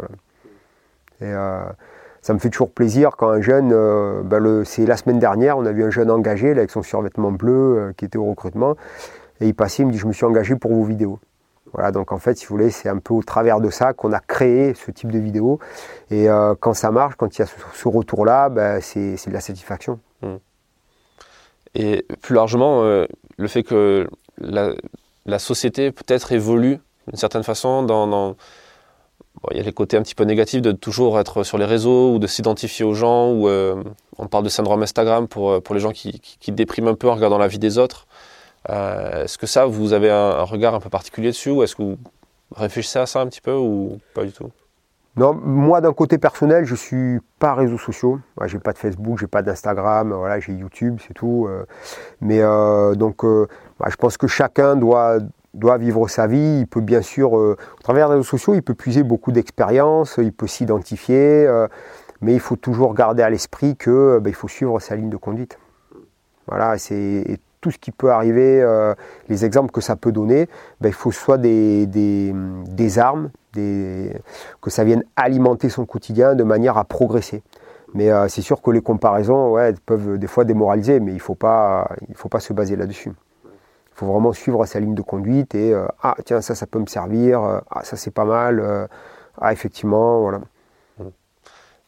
[2.29, 5.65] Ça me fait toujours plaisir quand un jeune, euh, ben c'est la semaine dernière, on
[5.65, 8.75] a vu un jeune engagé avec son survêtement bleu euh, qui était au recrutement,
[9.41, 11.17] et il passait, il me dit je me suis engagé pour vos vidéos.
[11.73, 14.13] Voilà, donc en fait, si vous voulez, c'est un peu au travers de ça qu'on
[14.13, 15.57] a créé ce type de vidéo.
[16.11, 19.41] Et euh, quand ça marche, quand il y a ce, retour-là, ben, c'est de la
[19.41, 19.99] satisfaction.
[20.21, 20.35] Mmh.
[21.73, 24.07] Et plus largement, le fait que
[24.37, 26.77] la, société peut-être évolue
[27.07, 28.35] d'une certaine façon dans
[29.51, 32.13] il y a les côtés un petit peu négatifs de toujours être sur les réseaux
[32.13, 33.31] ou de s'identifier aux gens.
[33.31, 33.81] Ou euh,
[34.17, 37.37] on parle de syndrome Instagram pour, euh, les gens qui, dépriment un peu en regardant
[37.37, 38.07] la vie des autres.
[38.69, 41.83] Euh, est-ce que ça, vous avez un, regard un peu particulier dessus ou est-ce que
[41.83, 41.97] vous
[42.55, 44.51] réfléchissez à ça un petit peu ou pas du tout?
[45.15, 48.19] Non, moi d'un côté personnel, je suis pas réseaux sociaux.
[48.41, 51.49] Je j'ai pas de Facebook, j'ai pas d'Instagram, j'ai YouTube, c'est tout.
[52.21, 52.41] mais
[52.95, 53.23] donc,
[53.79, 55.19] bah, je pense que chacun doit
[55.53, 58.61] doit vivre sa vie, il peut bien sûr, euh, au travers des réseaux sociaux, il
[58.61, 61.67] peut puiser beaucoup d'expériences, il peut s'identifier, euh,
[62.21, 65.09] mais il faut toujours garder à l'esprit que euh, ben, il faut suivre sa ligne
[65.09, 65.57] de conduite.
[66.47, 68.65] Voilà, c'est tout ce qui peut arriver,
[69.27, 70.47] les exemples que ça peut donner,
[70.81, 76.77] ben, il faut soit des, des, armes, que ça vienne alimenter son quotidien de manière
[76.77, 77.43] à progresser.
[77.93, 81.37] Mais c'est sûr que les comparaisons peuvent des fois démoraliser, mais il ne faut,
[82.15, 83.11] faut pas se baser là-dessus
[83.99, 86.85] faut vraiment suivre sa ligne de conduite et euh, ah tiens ça ça peut me
[86.85, 88.87] servir, euh, ah ça c'est pas mal, euh,
[89.41, 90.39] ah effectivement voilà.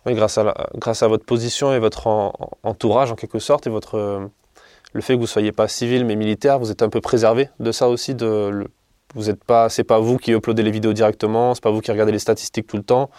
[0.06, 2.08] Oui, grâce à, grâce à votre position et votre
[2.64, 4.30] entourage en quelque sorte et votre
[4.94, 7.72] le fait que vous soyez pas civil mais militaire, vous êtes un peu préservé de
[7.72, 8.16] ça aussi.
[8.16, 8.68] De,
[9.14, 11.92] vous êtes pas, c'est pas vous qui uploadez les vidéos directement, c'est pas vous qui
[11.92, 13.12] regardez les statistiques tout le temps.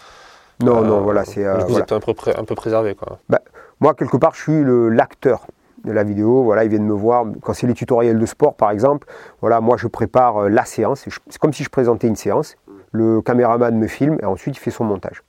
[0.60, 1.44] Non, non, voilà, c'est.
[1.66, 3.20] vous êtes un peu, un peu préservé quoi.
[3.28, 3.40] Bah,
[3.78, 4.64] moi quelque part je suis
[4.96, 5.46] l'acteur
[5.84, 6.42] de la vidéo.
[6.42, 7.24] Voilà, ils viennent me voir.
[7.42, 9.06] Quand c'est les tutoriels de sport, par exemple,
[9.40, 11.04] voilà, moi je prépare euh, la séance.
[11.28, 12.56] C'est comme si je présentais une séance.
[12.92, 15.22] Le caméraman me filme et ensuite il fait son montage.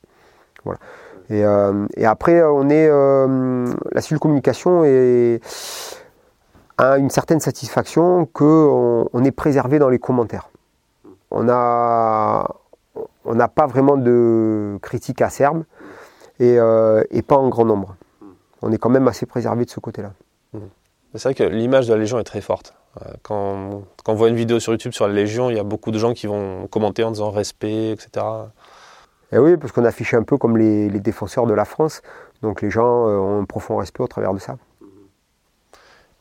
[0.66, 0.80] Voilà.
[1.30, 5.39] Et, euh, après, on est euh, la cellule communication et
[6.78, 10.49] a une certaine satisfaction qu'on on est préservé dans les commentaires.
[11.32, 12.47] On n'a
[13.24, 15.64] pas vraiment de critiques acerbes
[16.39, 17.95] et pas en grand nombre.
[18.62, 20.14] On est quand même assez préservé de ce côté-là.
[21.16, 22.74] C'est vrai que l'image de la Légion est très forte.
[23.01, 25.91] Euh, quand, on voit une vidéo sur YouTube sur la Légion, il y a beaucoup
[25.91, 28.26] de gens qui vont commenter en disant respect, etc.
[29.32, 32.01] Et eh oui, parce qu'on affiche un peu comme les, défenseurs de la France.
[32.41, 34.58] Donc les gens euh, ont un profond respect au travers de ça.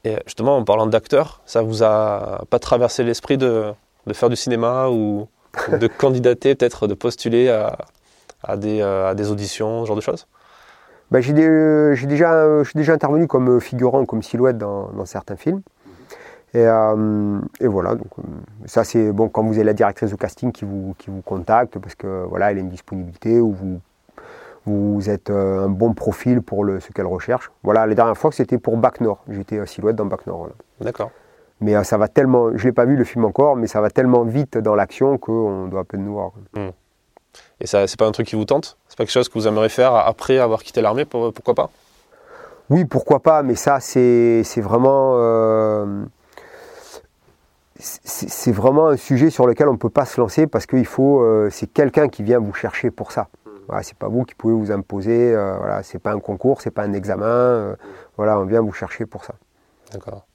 [0.05, 3.72] Et justement, en parlant d'acteurs, ça vous a pas traversé l'esprit de,
[4.12, 5.28] faire du cinéma ou,
[5.78, 10.26] de candidater, peut-être de postuler à, des, euh, à des auditions, ce genre de choses?
[11.12, 15.60] Ben, j'ai, déjà, je suis déjà intervenu comme figurant, comme silhouette dans, certains films.
[16.54, 18.22] Et, euh, voilà, donc, euh,
[18.64, 21.78] ça c'est bon quand vous avez la directrice de casting qui vous, qui vous contacte
[21.78, 23.80] parce que voilà, elle a une disponibilité ou vous,
[24.64, 27.50] vous êtes euh, un bon profil pour le, ce qu'elle recherche.
[27.62, 30.48] Voilà, la dernière fois c'était pour Bac Nord, j'étais silhouette dans Bac Nord.
[30.80, 31.10] D'accord.
[31.60, 34.24] Mais ça va tellement, je l'ai pas vu le film encore, mais ça va tellement
[34.24, 36.32] vite dans l'action qu'on doit à peine nous voir.
[37.61, 38.76] Et ça, c'est pas un truc qui vous tente?
[38.89, 41.05] C'est pas quelque chose que vous aimeriez faire après avoir quitté l'armée?
[41.05, 41.70] Pourquoi pas?
[42.70, 45.14] Oui, pourquoi pas, mais ça, c'est, vraiment.
[45.16, 46.05] Euh,
[47.78, 51.22] c'est vraiment un sujet sur lequel on ne peut pas se lancer parce qu'il faut.
[51.22, 53.28] Euh, c'est quelqu'un qui vient vous chercher pour ça.
[53.68, 55.35] Voilà, c'est pas vous qui pouvez vous imposer.
[55.35, 57.76] Euh, voilà, c'est pas un concours, c'est pas un examen.
[58.16, 59.35] voilà, on vient vous chercher pour ça.
[59.93, 60.26] D'accord.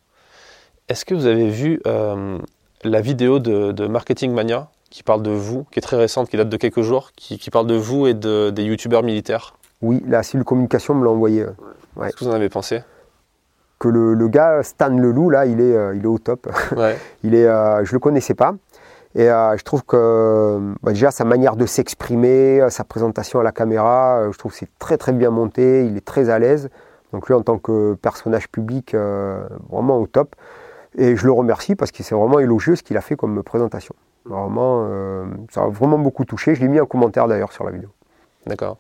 [0.87, 1.81] Est-ce que vous avez vu
[2.83, 4.69] la vidéo de, de Marketing Mania?
[4.89, 7.67] Qui parle de vous, qui est très récente, qui date de quelques jours, qui, parle
[7.67, 9.55] de vous et de, des youtubeurs militaires.
[9.81, 11.45] Oui, la cellule communication me l'a envoyé.
[11.99, 12.81] Qu'est-ce que vous en avez pensé?
[13.79, 16.47] Que le, gars, Stan Leloup, là, il est, euh, il est au top.
[17.23, 18.55] il est, euh, je ne le connaissais pas.
[19.13, 23.51] Et euh, je trouve que bah, déjà sa manière de s'exprimer, sa présentation à la
[23.51, 26.69] caméra, je trouve que c'est très très bien monté, il est très à l'aise.
[27.13, 28.95] Donc lui, en tant que personnage public,
[29.69, 30.35] vraiment au top.
[30.97, 33.95] Et je le remercie parce que c'est vraiment élogieux ce qu'il a fait comme présentation.
[34.27, 34.87] Vraiment,
[35.51, 36.55] ça a vraiment beaucoup touché.
[36.55, 37.89] Je l'ai mis en commentaire d'ailleurs sur la vidéo.
[38.45, 38.77] D'accord.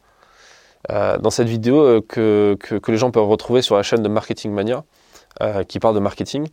[0.89, 4.83] dans cette vidéo que, que, les gens peuvent retrouver sur la chaîne de Marketing Mania,
[5.67, 6.47] qui parle de marketing,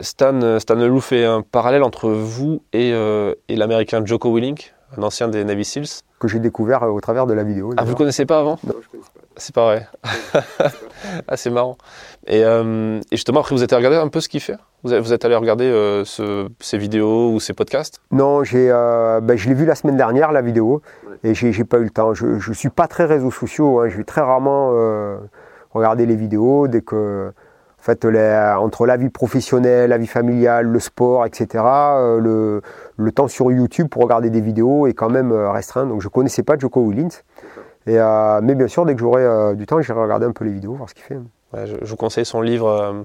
[0.00, 5.28] Stan, Stan Leloup fait un parallèle entre vous et, et l'américain Joko Willink, un ancien
[5.28, 6.02] des Navy Seals.
[6.18, 7.72] Que j'ai découvert au travers de la vidéo.
[7.76, 8.58] Ah, vous ne connaissez pas avant?
[8.64, 9.11] Non, je ne connaissais pas.
[9.36, 9.86] C'est pas vrai.
[11.28, 11.76] ah, c'est marrant.
[12.26, 14.56] Et, euh, et, justement, après, vous êtes allé regarder un peu ce qu'il fait?
[14.82, 18.00] Vous, vous êtes allé regarder euh, ce, ses vidéos ou ses podcasts?
[18.10, 20.82] Non, j'ai, euh, ben, je l'ai vu la semaine dernière, la vidéo,
[21.24, 22.14] et j'ai, j'ai pas eu le temps.
[22.14, 23.80] Je ne suis pas très réseaux sociaux.
[23.80, 23.88] Hein.
[23.88, 24.70] Je vais très rarement
[25.72, 27.32] regarder les vidéos dès que.
[27.78, 31.64] En fait, les, entre la vie professionnelle, la vie familiale, le sport, etc.,
[32.20, 32.62] le,
[32.96, 35.84] le, temps sur YouTube pour regarder des vidéos est quand même restreint.
[35.86, 37.08] Donc, je ne connaissais pas Joko Willins.
[37.88, 40.52] Euh, mais bien sûr, dès que j'aurai euh, du temps, j'irai regarder un peu les
[40.52, 41.18] vidéos, voir ce qu'il fait.
[41.54, 43.02] je, vous conseille son livre euh,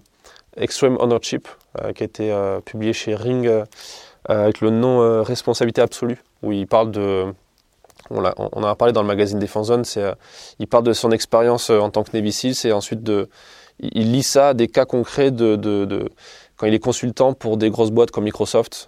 [0.55, 1.47] Extreme Ownership,
[1.95, 3.47] qui a été publié chez Ring
[4.25, 7.25] avec le nom Responsabilité absolue, où il parle de.
[8.09, 9.84] On, on a parlé dans le magazine Défense Zone,
[10.57, 13.30] il parle de son expérience en tant que Navy Seals et ensuite de,
[13.80, 16.09] il lit ça des cas concrets de,
[16.55, 18.88] quand il est consultant pour des grosses boîtes comme Microsoft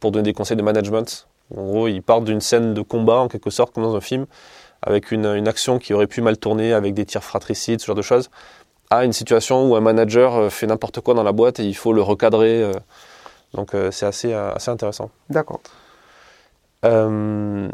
[0.00, 1.28] pour donner des conseils de management.
[1.54, 4.24] En gros, il part d'une scène de combat en quelque sorte comme dans un film
[4.82, 8.02] avec une, action qui aurait pu mal tourner, avec des tirs fratricides, ce genre de
[8.02, 8.30] choses,
[8.90, 11.76] à une situation où un manager euh, fait n'importe quoi dans la boîte et il
[11.76, 12.62] faut le recadrer.
[12.62, 12.72] Euh.
[13.54, 15.10] Donc euh, c'est assez, assez intéressant.
[15.30, 15.60] D'accord.
[16.82, 17.68] vous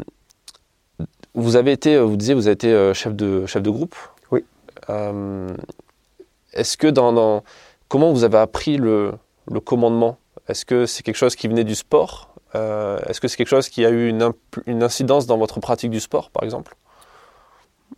[1.55, 3.95] avez été, vous disiez, vous avez été chef de, chef de groupe.
[4.31, 4.43] Oui.
[6.53, 7.43] Est-ce que dans,
[7.87, 9.13] comment vous avez appris le,
[9.49, 10.17] le commandement?
[10.47, 12.33] Est-ce que c'est quelque chose qui venait du sport?
[12.53, 14.33] Est-ce que c'est quelque chose qui a eu une,
[14.65, 16.75] une incidence dans votre pratique du sport, par exemple?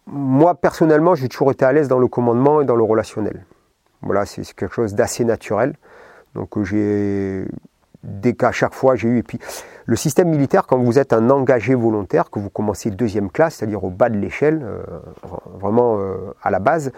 [0.08, 3.46] Moi, personnellement, j'ai toujours été à l'aise dans le commandement et dans le relationnel.
[4.02, 5.76] Voilà, c'est quelque chose d'assez naturel.
[6.36, 7.46] Donc, euh, j'ai,
[8.04, 9.18] dès qu'à chaque fois, j'ai eu.
[9.20, 9.40] Et puis,
[9.86, 13.84] le système militaire, quand vous êtes un engagé volontaire, que vous commencez deuxième classe, c'est-à-dire
[13.84, 14.82] au bas de l'échelle, euh,
[15.60, 16.92] vraiment euh, à la base,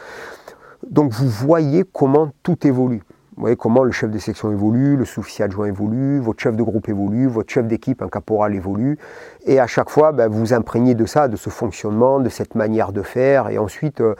[0.89, 3.03] donc vous voyez comment tout évolue.
[3.35, 6.61] Vous voyez comment le chef de section évolue, le sous-officier adjoint évolue, votre chef de
[6.61, 8.99] groupe évolue, votre chef d'équipe, un caporal évolue.
[9.45, 12.91] Et à chaque fois, ben, vous imprégnez de ça, de ce fonctionnement, de cette manière
[12.91, 13.49] de faire.
[13.49, 14.13] Et ensuite, euh,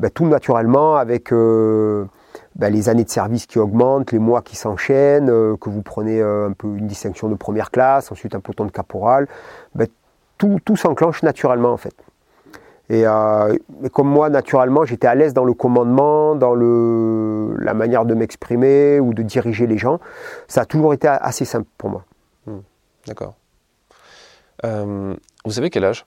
[0.00, 2.06] ben, tout naturellement, avec euh,
[2.56, 6.20] ben, les années de service qui augmentent, les mois qui s'enchaînent, euh, que vous prenez
[6.20, 9.28] un peu une distinction de première classe, ensuite un peloton de caporal,
[10.36, 11.94] tout, tout s'enclenche naturellement en fait.
[12.90, 13.56] Et, euh,
[13.92, 18.98] comme moi, naturellement, j'étais à l'aise dans le commandement, dans le, la manière de m'exprimer
[18.98, 20.00] ou de diriger les gens.
[20.46, 22.04] Ça a toujours été assez simple pour moi.
[22.46, 22.60] Hmm.
[23.06, 23.34] D'accord.
[24.64, 25.14] Euh,
[25.44, 26.06] vous avez quel âge?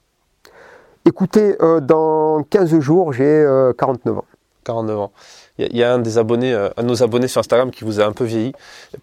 [1.05, 3.45] Écoutez, euh, dans 15 jours, j'ai
[3.77, 4.25] 49 ans.
[4.63, 5.11] 49 ans.
[5.57, 8.05] Il y, a un des abonnés, un de nos abonnés sur Instagram qui vous a
[8.05, 8.53] un peu vieilli,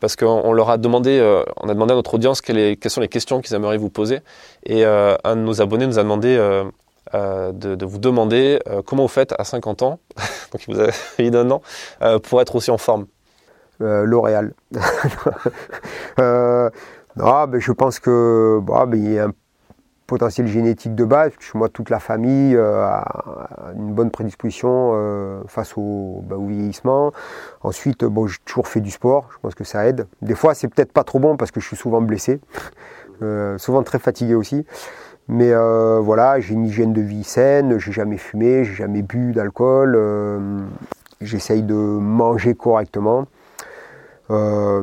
[0.01, 1.21] parce qu'on leur a demandé,
[1.57, 4.21] on a demandé à notre audience quelles sont les questions qu'ils aimeraient vous poser,
[4.65, 6.37] et un de nos abonnés nous a demandé
[7.15, 9.99] euh, de, vous demander euh, comment vous faites à 50 ans,
[10.53, 11.63] donc vous avez mis d'un an,
[12.03, 13.07] euh, pour être aussi en forme.
[13.81, 14.55] L'Oréal.
[14.73, 14.81] non,
[17.17, 19.33] ben, je pense que bah, ben, il y a un
[20.09, 23.05] potentiel génétique de base, parce que moi, toute la famille a
[23.77, 27.13] une bonne prédisposition face au, ben, au, vieillissement.
[27.63, 30.09] Ensuite, bon, j'ai toujours fait du sport, je pense que ça aide.
[30.23, 32.41] Des fois, c'est peut-être pas trop bon parce que je suis souvent blessé,
[33.59, 34.67] souvent très fatigué aussi.
[35.29, 39.33] Mais euh, voilà, j'ai une hygiène de vie saine, j'ai jamais fumé, j'ai jamais bu
[39.33, 40.61] d'alcool, euh,
[41.21, 43.27] j'essaye de manger correctement.
[44.31, 44.83] Euh,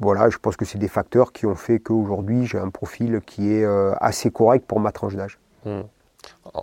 [0.00, 3.52] voilà, je pense que c'est des facteurs qui ont fait qu'aujourd'hui j'ai un profil qui
[3.52, 3.64] est
[4.00, 5.38] assez correct pour ma tranche d'âge.
[5.64, 5.82] Hmm.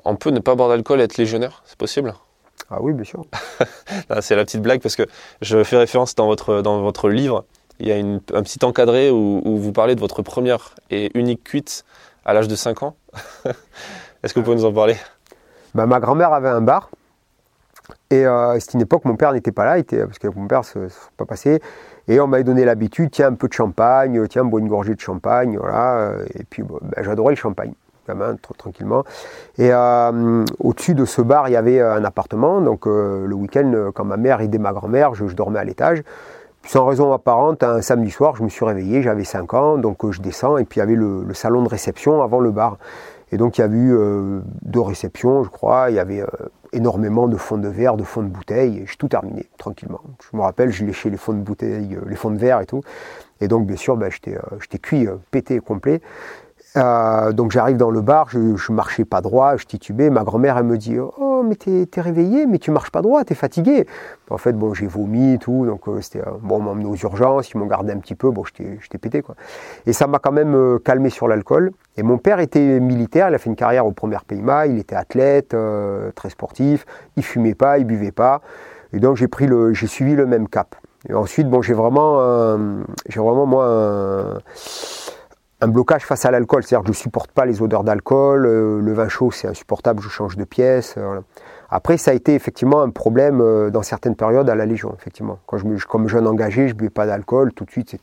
[0.03, 2.13] On peut ne pas boire d'alcool et être légionnaire, c'est possible?
[2.69, 3.25] Ah oui, bien sûr.
[4.21, 5.03] c'est la petite blague parce que
[5.41, 7.45] je fais référence dans votre, dans votre livre.
[7.79, 11.43] Il y a un petit encadré où, où, vous parlez de votre première et unique
[11.43, 11.85] cuite
[12.25, 12.95] à l'âge de 5 ans.
[14.23, 14.95] Est-ce que vous pouvez nous en parler?
[15.75, 16.89] Bah, Ma grand-mère avait un bar.
[18.09, 20.87] Et euh, c'était une époque, mon père n'était pas là, parce que mon père ne
[20.87, 21.61] s'est pas passé.
[22.07, 24.99] Et on m'avait donné l'habitude, tiens, un peu de champagne, tiens, bois une gorgée de
[24.99, 26.13] champagne, voilà.
[26.35, 27.73] Et puis, bah, j'adorais le champagne,
[28.07, 29.03] gamin, trop tranquillement.
[29.57, 32.61] Et euh, au-dessus de ce bar, il y avait un appartement.
[32.61, 36.03] Donc, euh, le week-end, quand ma mère aidait ma grand-mère, je, dormais à l'étage
[36.65, 40.11] sans raison apparente, un samedi soir, je me suis réveillé, j'avais 5 ans, donc euh,
[40.11, 42.77] je descends, et puis il y avait le, salon de réception avant le bar.
[43.31, 46.27] Et donc il y a eu euh, deux réceptions, je crois, il y avait euh,
[46.71, 50.01] énormément de fonds de verre, de fonds de bouteilles, et j'ai tout terminé, tranquillement.
[50.31, 52.81] Je me rappelle, je léchais les fonds de bouteilles, les fonds de verre et tout.
[53.41, 56.01] Et donc, bien sûr, ben, j'étais cuit, pété, complet.
[56.75, 60.09] Euh, donc j'arrive dans le bar, je, ne marchais pas droit, je titubais.
[60.09, 63.23] Ma grand-mère, elle me dit Oh, mais t'es es réveillé, mais tu marches pas droit,
[63.23, 63.85] t'es fatigué.
[64.29, 66.21] En fait, bon, j'ai vomi et tout, donc euh, c'était.
[66.41, 69.21] bon, on m'a emmené aux urgences, ils m'ont gardé un petit peu, bon, j'étais pété,
[69.21, 69.35] quoi.
[69.85, 71.71] Et ça m'a quand même euh, calmé sur l'alcool.
[71.95, 74.95] Et mon père était militaire, il a fait une carrière au premier PIMA, il était
[74.95, 75.55] athlète,
[76.15, 76.85] très sportif,
[77.17, 78.41] il fumait pas, il buvait pas.
[78.93, 80.75] Et donc j'ai pris le, j'ai suivi le même cap.
[81.07, 82.57] Et ensuite, bon, j'ai vraiment,
[83.09, 84.39] j'ai vraiment moi un
[85.63, 88.81] un blocage face à l'alcool, c'est-à-dire que je ne supporte pas les odeurs d'alcool, euh,
[88.81, 90.95] le vin chaud c'est insupportable, je change de pièce.
[90.97, 91.21] Euh,
[91.69, 95.39] Après, ça a été effectivement un problème euh, dans certaines périodes à la Légion, effectivement.
[95.47, 97.95] Quand je, comme jeune engagé, je ne buvais pas d'alcool, tout de suite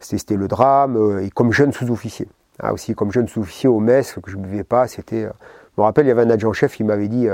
[0.00, 2.28] c'était le drame, et comme jeune sous-officier.
[2.58, 5.22] Ah, aussi, comme jeune sous-officier au mess, que je ne buvais pas, c'était...
[5.22, 7.28] je me rappelle, il y avait un adjoint-chef, il m'avait dit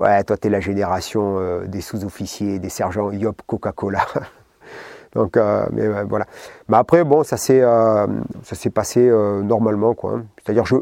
[0.00, 4.06] Ouais, toi, tu es la génération des sous-officiers, des sergents Yop Coca-Cola.
[5.16, 6.26] Donc, euh, mais euh, voilà.
[6.68, 8.06] Mais après, bon, ça s'est, euh,
[8.72, 9.10] passé
[9.42, 10.12] normalement, quoi.
[10.12, 10.24] Hein.
[10.44, 10.76] C'est-à-dire, je,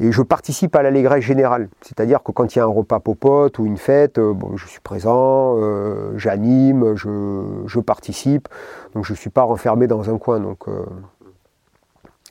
[0.00, 1.68] et je participe à l'allégresse générale.
[1.82, 4.80] C'est-à-dire que quand il y a un repas popote ou une fête, bon, je suis
[4.80, 5.56] présent,
[6.16, 8.48] j'anime, je, je, participe.
[8.94, 10.40] Donc, je ne suis pas renfermé dans un coin.
[10.40, 10.64] Donc,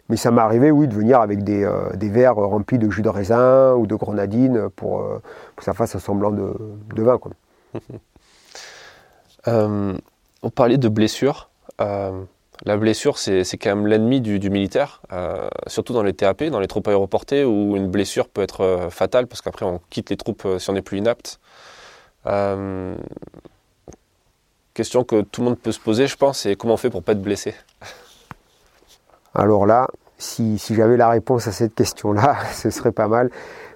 [0.09, 3.09] mais ça m'est arrivé, oui, de venir avec des, des, verres remplis de jus de
[3.09, 5.07] raisin ou de grenadine pour,
[5.55, 6.53] que ça fasse un semblant de,
[6.95, 7.19] de vin.
[7.19, 7.31] Quoi.
[10.43, 11.49] on parlait de blessures.
[11.81, 12.23] Euh,
[12.65, 16.67] la blessure, c'est quand même l'ennemi du, militaire, euh, surtout dans les TAP, dans les
[16.67, 20.45] troupes aéroportées, où une blessure peut être euh, fatale, parce qu'après on quitte les troupes
[20.57, 21.39] si on n'est plus inapte.
[24.73, 27.03] question que tout le monde peut se poser, je pense, c'est comment on fait pour
[27.03, 27.55] pas être blessé?
[29.33, 29.87] Alors là,
[30.17, 33.29] si, si j'avais la réponse à cette question-là, ce serait pas mal.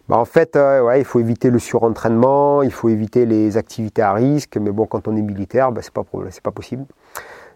[0.10, 4.14] Bah, en fait, ouais, il faut éviter le surentraînement, il faut éviter les activités à
[4.14, 6.86] risque, mais bon, quand on est militaire, bah, c'est pas, pas possible.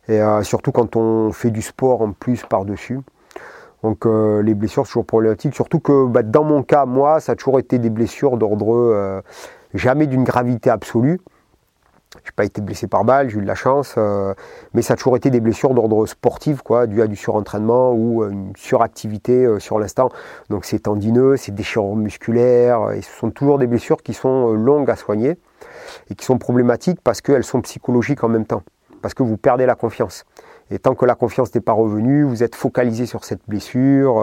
[0.08, 3.00] Et euh, surtout quand on fait du sport en plus par-dessus.
[3.84, 5.54] Donc euh, les blessures, c'est toujours problématique.
[5.54, 9.22] Surtout que bah, dans mon cas, moi, ça a toujours été des blessures d'ordre euh,
[9.74, 11.20] jamais d'une gravité absolue.
[12.24, 14.34] J'ai pas été blessé par balle, j'ai eu de la chance, euh,
[14.74, 18.24] mais ça a toujours été des blessures d'ordre sportif, quoi, dû à du surentraînement ou
[18.24, 20.10] une suractivité euh, sur l'instant.
[20.50, 24.56] Donc c'est tendineux, c'est déchirure musculaire, et ce sont toujours des blessures qui sont euh,
[24.56, 25.38] longues à soigner
[26.10, 28.64] et qui sont problématiques parce qu'elles sont psychologiques en même temps,
[29.02, 30.24] parce que vous perdez la confiance.
[30.72, 34.22] Et tant que la confiance n'est pas revenue, vous êtes focalisé sur cette blessure.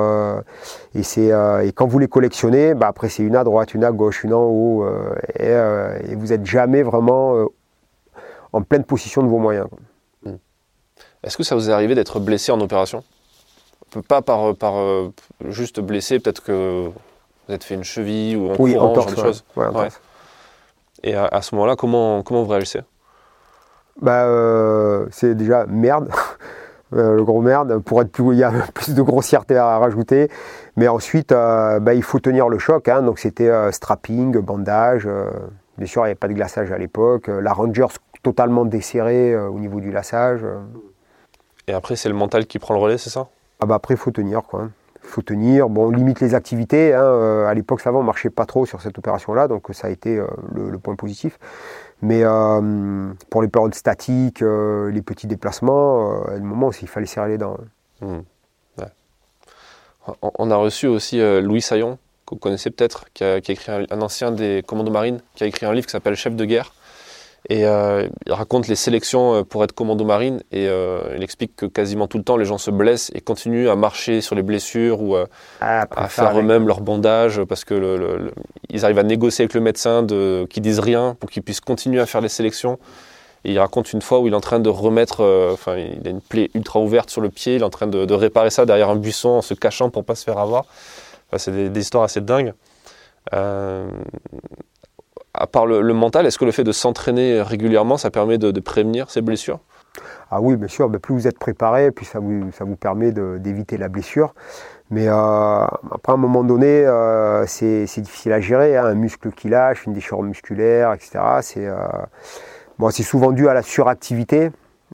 [0.95, 1.28] et, c'est,
[1.62, 4.35] et quand vous les collectionnez, bah après c'est une à droite, une à gauche, une
[4.35, 4.87] en haut.
[5.39, 7.47] Et, et, vous n'êtes jamais vraiment
[8.55, 9.66] en pleine possession de vos moyens.
[10.24, 10.36] Hmm.
[11.24, 13.02] Est-ce que ça vous est arrivé d'être blessé en opération?
[14.09, 15.12] Pas par, par euh,
[15.48, 19.16] juste blessé, peut-être que vous avez fait une cheville ou en oui, courant, genre de
[19.16, 19.44] choses.
[21.02, 22.80] Et à, ce moment-là, comment, comment vous réagissez?
[24.00, 26.11] Bah, euh, C'est déjà merde.
[26.92, 30.30] Euh, le gros merde, pour être plus, il y a plus de grossièreté à rajouter.
[30.76, 32.86] Mais ensuite, bah, il faut tenir le choc.
[32.88, 33.02] Hein.
[33.02, 35.09] donc c'était strapping, bandage.
[35.76, 37.26] bien sûr, il n'y avait pas de glaçage à l'époque.
[37.26, 37.86] La Rangers
[38.25, 40.41] totalement desserré euh, au niveau du lassage.
[40.43, 40.59] Euh.
[41.68, 43.29] Et après, c'est le mental qui prend le relais, c'est ça?
[43.61, 44.43] Ah bah Après, il faut tenir.
[44.43, 44.70] quoi.
[45.05, 45.68] Il faut tenir.
[45.68, 46.95] Bon, on limite les activités.
[46.95, 49.68] Hein, euh, à l'époque, ça va, on ne marchait pas trop sur cette opération-là, donc
[49.72, 50.20] ça a été
[50.55, 51.39] le, point positif.
[52.03, 52.22] Mais
[53.31, 57.57] pour les périodes statiques, les petits déplacements, à un moment, il fallait serrer les dents.
[58.01, 58.18] Mmh.
[60.20, 64.03] On a reçu aussi Louis Saillon, que vous connaissez peut-être, qui, a, écrit un, un,
[64.03, 66.75] ancien des commandos marines, qui a écrit un livre qui s'appelle Chef de guerre,
[67.51, 71.55] et euh, il raconte les sélections euh, pour être commando marine et euh, il explique
[71.57, 74.42] que quasiment tout le temps les gens se blessent et continuent à marcher sur les
[74.42, 75.16] blessures ou
[75.61, 78.32] ah, à faire eux-mêmes leur bandage parce que le,
[78.70, 82.01] ils arrivent à négocier avec le médecin de, qui disent rien pour qu'ils puissent continuer
[82.01, 82.78] à faire les sélections.
[83.47, 85.22] Et il raconte une fois où il est en train de remettre,
[85.53, 88.14] enfin il a une plaie ultra ouverte sur le pied, il est en train de,
[88.14, 90.64] réparer ça derrière un buisson en se cachant pour pas se faire avoir.
[91.36, 92.55] c'est des, des, histoires assez dingues
[95.35, 99.11] à part le, mental, est-ce que le fait de s'entraîner régulièrement, ça permet de, prévenir
[99.11, 99.59] ces blessures?
[100.30, 100.91] Ah oui, bien sûr.
[100.91, 104.35] plus vous êtes préparé, plus ça vous, permet d'éviter la blessure.
[104.91, 108.76] Mais euh, après, à un moment donné, euh, c'est difficile à gérer.
[108.76, 108.87] Hein.
[108.87, 111.18] un muscle qui lâche, une déchirure musculaire, etc.
[111.43, 111.76] C'est euh,
[112.78, 114.51] bon, souvent dû à la suractivité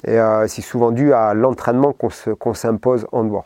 [0.07, 3.45] et c'est souvent dû à l'entraînement qu'on s'impose en dehors.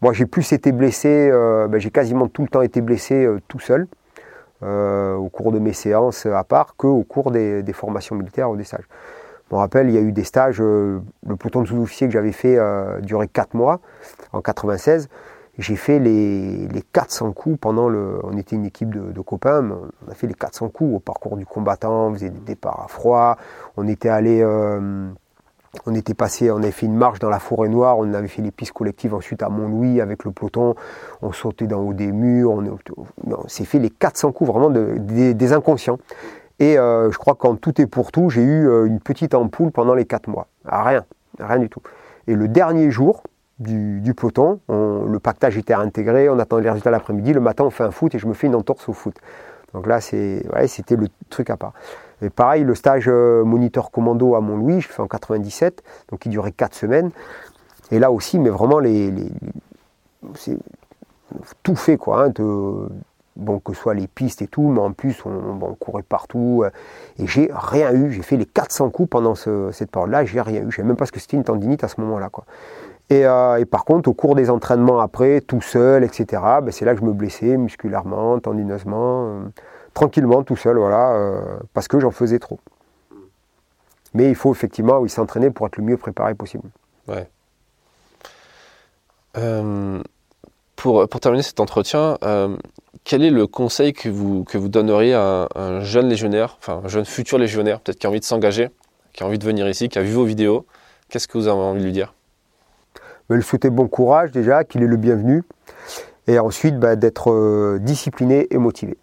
[0.00, 3.86] Moi, j'ai plus été blessé, ben, j'ai quasiment tout le temps été blessé tout seul.
[4.62, 8.64] Euh, au cours de mes séances à part qu'au cours des, formations militaires ou des
[8.64, 8.84] stages.
[9.48, 12.12] Je me rappelle, il y a eu des stages, euh, le peloton de sous-officiers que
[12.12, 13.80] j'avais fait euh, durait 4 mois,
[14.34, 15.08] en 96.
[15.58, 18.20] J'ai fait les, 400 coups pendant le.
[18.22, 19.66] On était une équipe de, copains,
[20.06, 22.88] on a fait les 400 coups au parcours du combattant, on faisait des départs à
[22.88, 23.38] froid,
[23.78, 24.44] on était allé
[25.86, 28.42] on était passé, on avait fait une marche dans la forêt noire, on avait fait
[28.42, 30.74] les pistes collectives ensuite à Mont-Louis avec le peloton,
[31.22, 35.98] on sautait d'en haut des murs, on, s'est fait les 400 coups vraiment des, inconscients.
[36.58, 39.70] Et euh, je crois qu'en tout et pour tout, j'ai eu euh, une petite ampoule
[39.70, 40.48] pendant les 4 mois.
[40.66, 41.04] Ah, rien,
[41.38, 41.80] rien du tout.
[42.26, 43.22] Et le dernier jour
[43.58, 47.84] du, peloton, le pactage était intégré, on attendait les résultats l'après-midi, le matin on fait
[47.84, 49.16] un foot et je me fais une entorse au foot.
[49.74, 51.74] Donc là, c'était le truc à part.
[52.22, 56.30] Et pareil, le stage euh, moniteur commando à Mont-Louis, je fais en 97, donc il
[56.30, 57.10] durait 4 semaines.
[57.90, 59.12] Et là aussi, mais vraiment, les,
[60.34, 60.56] c'est
[61.62, 62.26] tout fait, quoi.
[62.26, 62.32] Hein,
[63.36, 66.62] bon, que ce soit les pistes et tout, mais en plus, on, courait partout.
[66.64, 66.70] Euh,
[67.18, 68.12] et j'ai rien eu.
[68.12, 70.70] J'ai fait les 400 coups pendant cette période-là, j'ai rien eu.
[70.70, 72.44] Je savais même pas ce que c'était une tendinite à ce moment-là, quoi.
[73.08, 76.94] Et, euh, par contre, au cours des entraînements après, tout seul, etc., ben c'est là
[76.94, 79.40] que je me blessais musculairement, tendineusement
[79.94, 82.58] tranquillement, tout seul, voilà, euh, parce que j'en faisais trop.
[84.14, 86.68] Mais il faut effectivement s'entraîner pour être le mieux préparé possible.
[87.06, 87.28] Ouais.
[89.36, 90.02] Euh,
[90.74, 92.56] pour, pour, terminer cet entretien, euh,
[93.04, 96.88] quel est le conseil que vous, que vous donneriez à un, jeune légionnaire, enfin un
[96.88, 98.70] jeune futur légionnaire, peut-être qui a envie de s'engager,
[99.12, 100.66] qui a envie de venir ici, qui a vu vos vidéos?
[101.08, 102.14] Qu'est-ce que vous avez envie de lui dire?
[103.28, 105.44] Ben, Le souhaiter bon courage déjà, qu'il est le bienvenu,
[106.26, 108.96] et ensuite ben, d'être discipliné et motivé.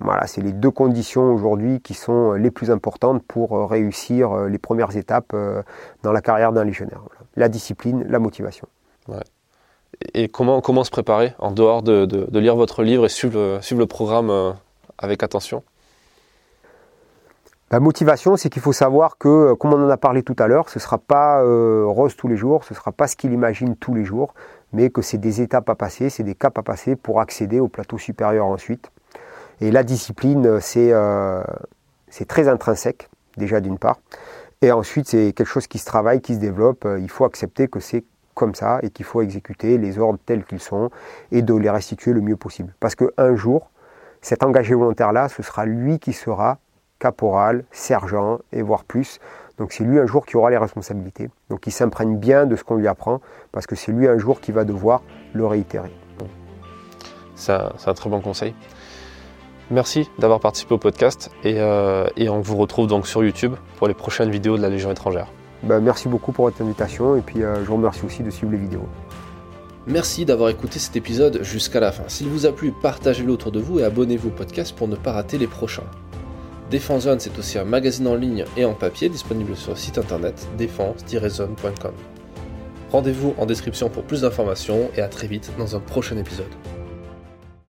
[0.00, 4.48] Voilà, c'est les deux conditions aujourd'hui qui sont les plus importantes pour euh, réussir euh,
[4.48, 5.62] les premières étapes euh,
[6.02, 7.00] dans la carrière d'un légionnaire.
[7.36, 8.68] La discipline, la motivation.
[10.14, 13.86] Et comment, comment se préparer en dehors de, lire votre livre et suivre, suivre le
[13.86, 14.54] programme
[14.98, 15.64] avec attention?
[17.70, 20.68] La motivation, c'est qu'il faut savoir que, comme on en a parlé tout à l'heure,
[20.68, 23.76] ce ne sera pas rose tous les jours, ce ne sera pas ce qu'il imagine
[23.76, 24.34] tous les jours,
[24.72, 27.68] mais que c'est des étapes à passer, c'est des caps à passer pour accéder au
[27.68, 28.90] plateau supérieur ensuite.
[29.60, 31.42] Et la discipline, euh,
[32.08, 33.98] c'est très intrinsèque, déjà d'une part.
[34.62, 36.84] Et ensuite, c'est quelque chose qui se travaille, qui se développe.
[36.84, 38.04] Euh, il faut accepter que c'est
[38.34, 40.90] comme ça et qu'il faut exécuter les ordres tels qu'ils sont
[41.32, 42.72] et de les restituer le mieux possible.
[42.78, 43.70] Parce qu'un jour,
[44.20, 46.58] cet engagé volontaire-là, ce sera lui qui sera
[47.00, 49.18] caporal, sergent et voire plus.
[49.58, 51.30] Donc c'est lui un jour qui aura les responsabilités.
[51.50, 54.40] Donc il s'imprègne bien de ce qu'on lui apprend parce que c'est lui un jour
[54.40, 55.02] qui va devoir
[55.32, 55.92] le réitérer.
[57.34, 58.54] C'est un très bon conseil.
[59.70, 63.92] Merci d'avoir participé au podcast euh, et, on vous retrouve donc sur YouTube pour les
[63.92, 65.28] prochaines vidéos de la Légion étrangère.
[65.62, 68.52] Ben, merci beaucoup pour votre invitation et puis euh, je vous remercie aussi de suivre
[68.52, 68.88] les vidéos.
[69.86, 72.04] Merci d'avoir écouté cet épisode jusqu'à la fin.
[72.08, 75.12] S'il vous a plu, partagez-le autour de vous et abonnez-vous au podcast pour ne pas
[75.12, 75.84] rater les prochains.
[76.70, 79.98] Défense Zone, c'est aussi un magazine en ligne et en papier disponible sur le site
[79.98, 81.92] internet défense-zone.com.
[82.90, 86.46] Rendez-vous en description pour plus d'informations et à très vite dans un prochain épisode.